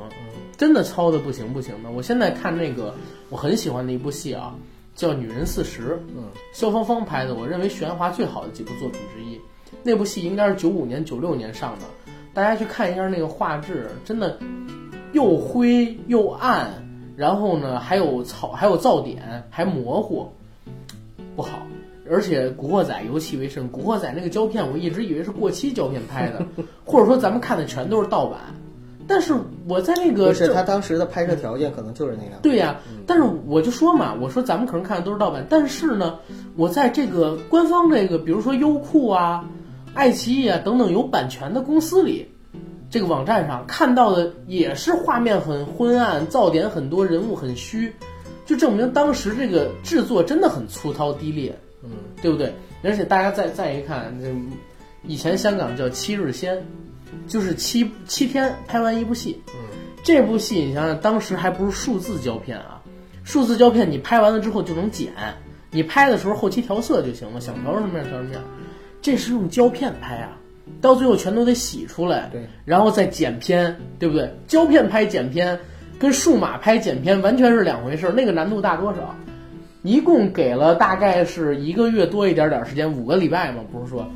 [0.57, 1.89] 真的糙的不行不行的。
[1.89, 2.93] 我现在看那个
[3.29, 4.53] 我很喜欢的一部戏啊，
[4.97, 9.39] 叫《女人四十》，嗯，萧芳芳拍的，我认为徐安华最好的几部作品之一。
[9.81, 11.85] 那部戏应该是九五年、九六年上的，
[12.33, 14.37] 大家去看一下那个画质，真的
[15.11, 16.71] 又灰又暗，
[17.15, 20.31] 然后呢还有草，还有噪点，还模糊，
[21.35, 21.59] 不好。
[22.09, 26.45] 而且《古惑仔》尤其为甚，《古惑仔》那个胶片我一直以为是过期胶片拍的，
[26.83, 28.39] 或者说咱们看的全都是盗版。
[29.07, 29.33] 但是
[29.67, 32.39] 我在那个正不是他当时的拍摄条件可能就是那样。
[32.41, 36.19] 对呀、但是我就说嘛，我说咱们可能看的都是盗版，但是呢，
[36.55, 39.45] 我在这个官方这个，比如说优酷啊、
[39.93, 42.27] 爱奇艺啊等等有版权的公司里，
[42.89, 47.93] 这个网站上看到的也是画面很昏暗、噪点很多、人物很虚，
[48.45, 51.89] 就证明当时这个制作真的很粗糙低劣，嗯，
[52.21, 52.53] 对不对？
[52.83, 54.33] 而且大家再再一看，这
[55.03, 56.65] 以前香港叫七日仙，
[57.27, 59.41] 就是七七天拍完一部戏。
[59.49, 62.81] 嗯，这部戏你想想，当时还不是数字胶片啊，
[63.23, 65.11] 数字胶片你拍完了之后就能剪，
[65.69, 68.41] 你拍的时候后期调色就行了，想调什么样调什么样。
[69.01, 70.37] 这是用胶片拍啊，
[70.79, 74.31] 到最后全都得洗出来，对，然后再剪片，对不对？
[74.47, 75.59] 胶片拍剪片
[75.97, 79.15] 跟数码拍剪片完全是两回事儿，那个难度大多少？
[79.83, 84.07] 一共给了大概是一个月多一点点儿时间，五个礼拜嘛，不是说，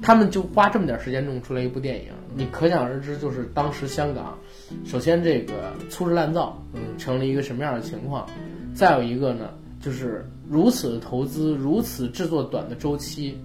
[0.00, 4.38] 他们就花这么点儿时间弄出来一部电影，你可想而知，就是当时香港，
[4.84, 8.24] 首先这个粗制滥造，嗯，成了一个什么样的情况？
[8.72, 9.50] 再有一个呢，
[9.80, 13.36] 就是如此的投资，如此制作短的周期，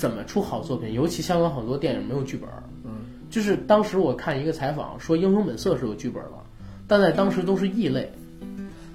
[0.00, 0.94] 怎么出好作品？
[0.94, 2.48] 尤其香港很多电影没有剧本，
[2.84, 2.90] 嗯，
[3.28, 6.42] 就是当时我看一个采访说，《英雄本色》是有剧本了，
[6.88, 8.10] 但在当时都是异类。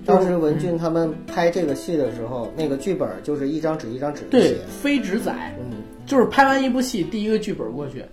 [0.03, 5.77] 当时文俊他们拍这个戏的时候，那个剧本就是一张纸一张纸的对写，，非纸载，嗯，
[6.07, 8.03] 就是拍完一部戏，第一个剧本过去，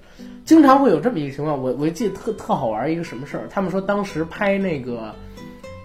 [0.45, 1.63] 经常会有这么一个情况。
[1.63, 5.15] 我我记得特特好玩一个什么事儿，他们说当时拍那个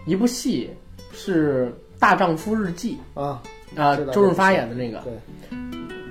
[0.05, 0.69] 一部戏
[1.13, 1.67] 是
[2.01, 3.41] 《大丈夫日记啊，》
[3.81, 5.13] 啊，周润发演的那个，对，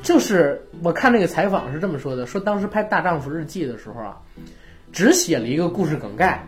[0.06, 4.16] 就是我看那个采访是这么说的：说当时拍《大丈夫日记》的时候啊，
[4.92, 6.46] 只写了一个故事梗概，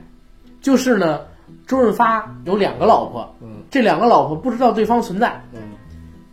[0.63, 1.23] 就是呢，
[1.67, 5.61] 周润发有两个老婆，嗯，这两个老婆不知道对方存在，嗯，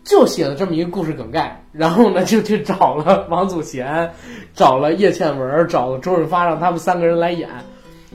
[0.03, 4.11] 就写了这么一个故事梗概，然后呢就去找了王祖贤，
[4.53, 7.49] 找了叶倩文，找了周润发，让他们三个人来演，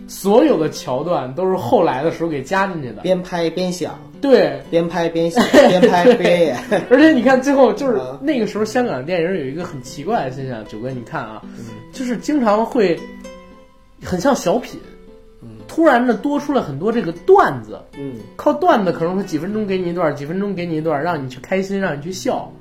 [0.07, 3.03] 所有的桥段都是后来的时候给加进去的。
[3.03, 6.57] 边拍边想，对，边拍边想，边拍边演，
[6.91, 12.99] 而且你看最后就是啊那个时候香港的电影有一个很奇怪的现象，九哥你看啊，嗯就是经常会
[14.05, 14.79] 很像小品，
[15.67, 22.53] 突然的多出了很多这个段子，嗯，靠段子可能说几分钟给你一段，几分钟给你一段，让你去开心，让你去笑。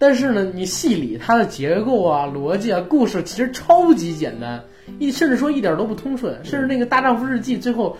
[0.00, 4.62] 但是呢，你戏里它的结构啊、逻辑啊、故事，其实超级简单，
[5.00, 6.38] 一甚至说一点都不通顺。
[6.44, 7.96] 甚至那个《大丈夫日记》最后，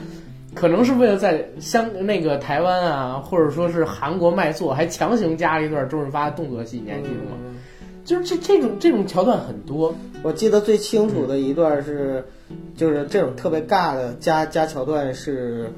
[0.59, 7.37] 可能是为了在香那个台湾啊，或者说是韩国卖座，还强行加了一段周润发的动作戏，你还记得吗？
[8.05, 9.95] 就是这这种这种桥段很多。
[10.25, 12.27] 我记得最清楚的一段是，
[12.77, 15.71] 就是这种特别尬的加加桥段是，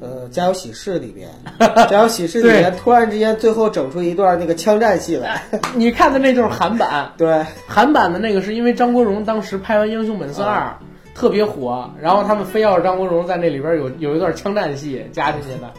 [0.00, 1.28] 呃，《家有喜事》里边，
[1.90, 5.42] 《家有喜事》里边突然之间最后整出一段那个枪战戏来，
[5.74, 10.76] 你看的那就是韩版，对，韩版的那个是因为张国荣当时拍完《英雄本色二》
[11.20, 15.70] 特别火，然后他们非要张国荣在那里边有有一段枪战戏加进去的。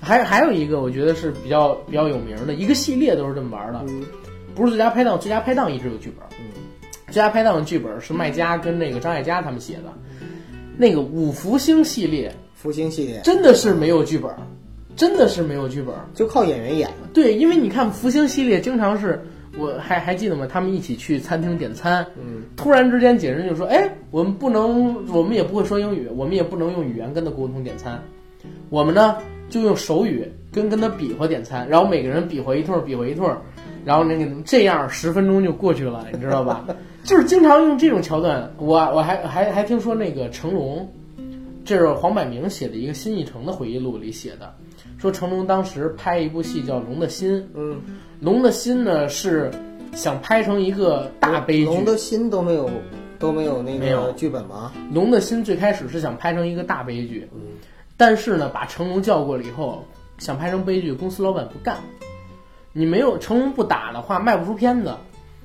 [0.00, 3.80] 还还有一个我觉得是比较比较有名的一个系列都是这么玩的，
[4.56, 6.26] 不是最佳拍档，最佳拍档一直有剧本。
[7.06, 9.94] 最佳拍档的剧本是麦家跟那个张艾嘉他们写的，
[10.76, 14.28] 那个五福星系列，福星系列真的是没有剧本，
[14.96, 16.90] 真的是没有剧本，就靠演员演。
[17.14, 19.24] 对，因为你看福星系列经常是，
[19.58, 20.46] 我还还记得吗？
[20.50, 28.02] 他们一起去餐厅点餐，嗯，突然之间解人就说，哎，我们不能，我们也不会说英语，我们也不能用语言跟他沟通点餐，
[28.70, 29.16] 我们呢
[29.48, 33.30] 就用手语跟跟他比划点餐，然后每个人比划一通，比划一通。
[33.84, 36.66] 然后那个这样十分钟就过去了，你知道吧？
[37.04, 38.52] 就是经常用这种桥段。
[38.58, 40.86] 我我还还还听说那个成龙，
[41.64, 44.52] 这是黄百鸣写的一个新艺城的回忆录里写的，
[44.98, 47.80] 说成龙当时拍一部戏叫《龙的心》，嗯，
[48.20, 49.50] 龙的心呢是
[49.92, 52.68] 想拍成一个大悲剧，龙的心都没有
[53.18, 54.72] 都没有那个剧本吗？
[54.92, 57.40] 龙的心最开始是想拍成一个大悲剧，嗯，
[57.96, 59.84] 但是呢把成龙叫过了以后，
[60.18, 61.76] 想拍成悲剧，公司老板不干。
[62.72, 64.94] 你没有成龙不打的话，卖不出片子，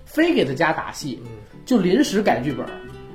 [0.06, 1.22] 非给他加打戏，
[1.66, 2.66] 就临时改剧本，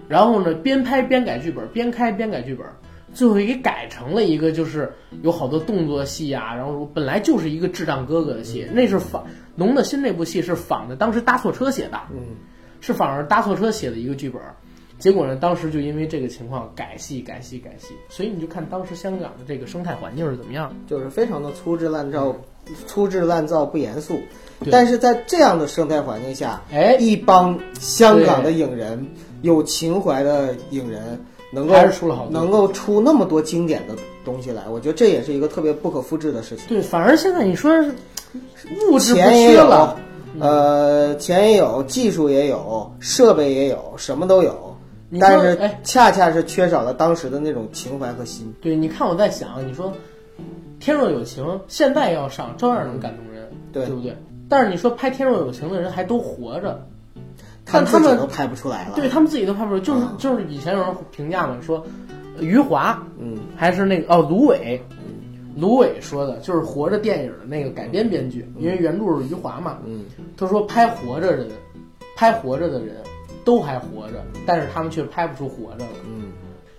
[0.08, 2.64] 然后呢边拍边改剧本，边开边改剧本，
[3.18, 4.92] 最后给改成了一个就是
[5.22, 9.24] 有好多动作戏啊，然后本来就是一个智障哥哥的戏，那是仿
[9.56, 12.36] 《龙的心》那部戏是仿的，当时搭错车写的，嗯，
[12.80, 14.40] 是仿着搭错车写的一个剧本，
[15.00, 22.36] 结果呢当时就因为这个情况改戏改戏改戏，所以你就看当时香港的这个生态环境是怎么样，就是非常的粗制滥造。
[22.86, 24.20] 粗制滥造不严肃，
[24.70, 29.06] 但是在这样的生态环境下，哎，一帮香港的影人，
[29.40, 33.94] 有情怀的影人，能够还是出了好多，能够出那么多经典的
[34.24, 36.66] 东西来，我觉得这也是一个特别不可复制的事情。
[36.68, 37.70] 对，反而现在你说
[38.90, 39.96] 物质不缺了，
[40.38, 44.76] 呃，钱也有，技术也有，设备也有，什么都有，
[45.20, 48.54] 但是恰恰是缺少了当时的那种情怀和心。
[48.60, 49.92] 对，你看我在想，你说。
[50.80, 54.16] 天若有情，现在要上照样能感动人，对对不对？
[54.48, 56.86] 但是你说拍天若有情的人还都活着，
[57.72, 58.94] 但他们都拍不出来了。
[58.94, 61.84] 对他们自己都拍不出来，就是就是以前有人评价嘛，说
[62.40, 64.80] 余华，嗯，还是那个哦芦苇，
[65.56, 70.04] 芦苇说的就是活着电影的那个改编编剧，因为原著是余华嘛，嗯，
[70.36, 71.46] 他说拍活着的，
[72.16, 72.96] 拍活着的人
[73.44, 76.32] 都还活着，但是他们却拍不出活着了，嗯，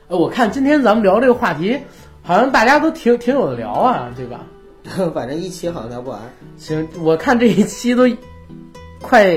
[0.10, 1.78] 哎，我看今天咱们聊这个话题。
[2.22, 4.46] 好像大家都挺挺有的聊啊，对吧？
[5.16, 6.20] 反正一期好像聊不完。
[6.58, 8.04] 行，我看这一期都
[9.02, 9.36] 快，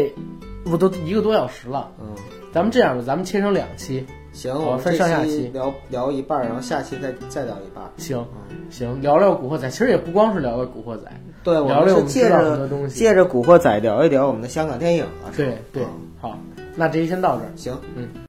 [0.65, 1.91] 我都一个多小时了。
[2.01, 2.15] 嗯，
[2.53, 4.07] 咱们这样吧，咱们切成两期。
[4.33, 7.85] 行，我分上下期聊聊一半，然后下期再再聊一半。
[7.99, 8.25] 行，
[8.71, 9.69] 行，聊聊古惑仔。
[9.69, 11.05] 其实也不光是聊聊古惑仔，
[11.45, 15.29] 对，聊聊我们借着借着古惑仔聊一聊我们的香港电影啊。
[15.37, 15.85] 对对，
[16.19, 16.39] 好，
[16.75, 17.53] 那这期先到这儿。
[17.57, 18.09] 行，嗯。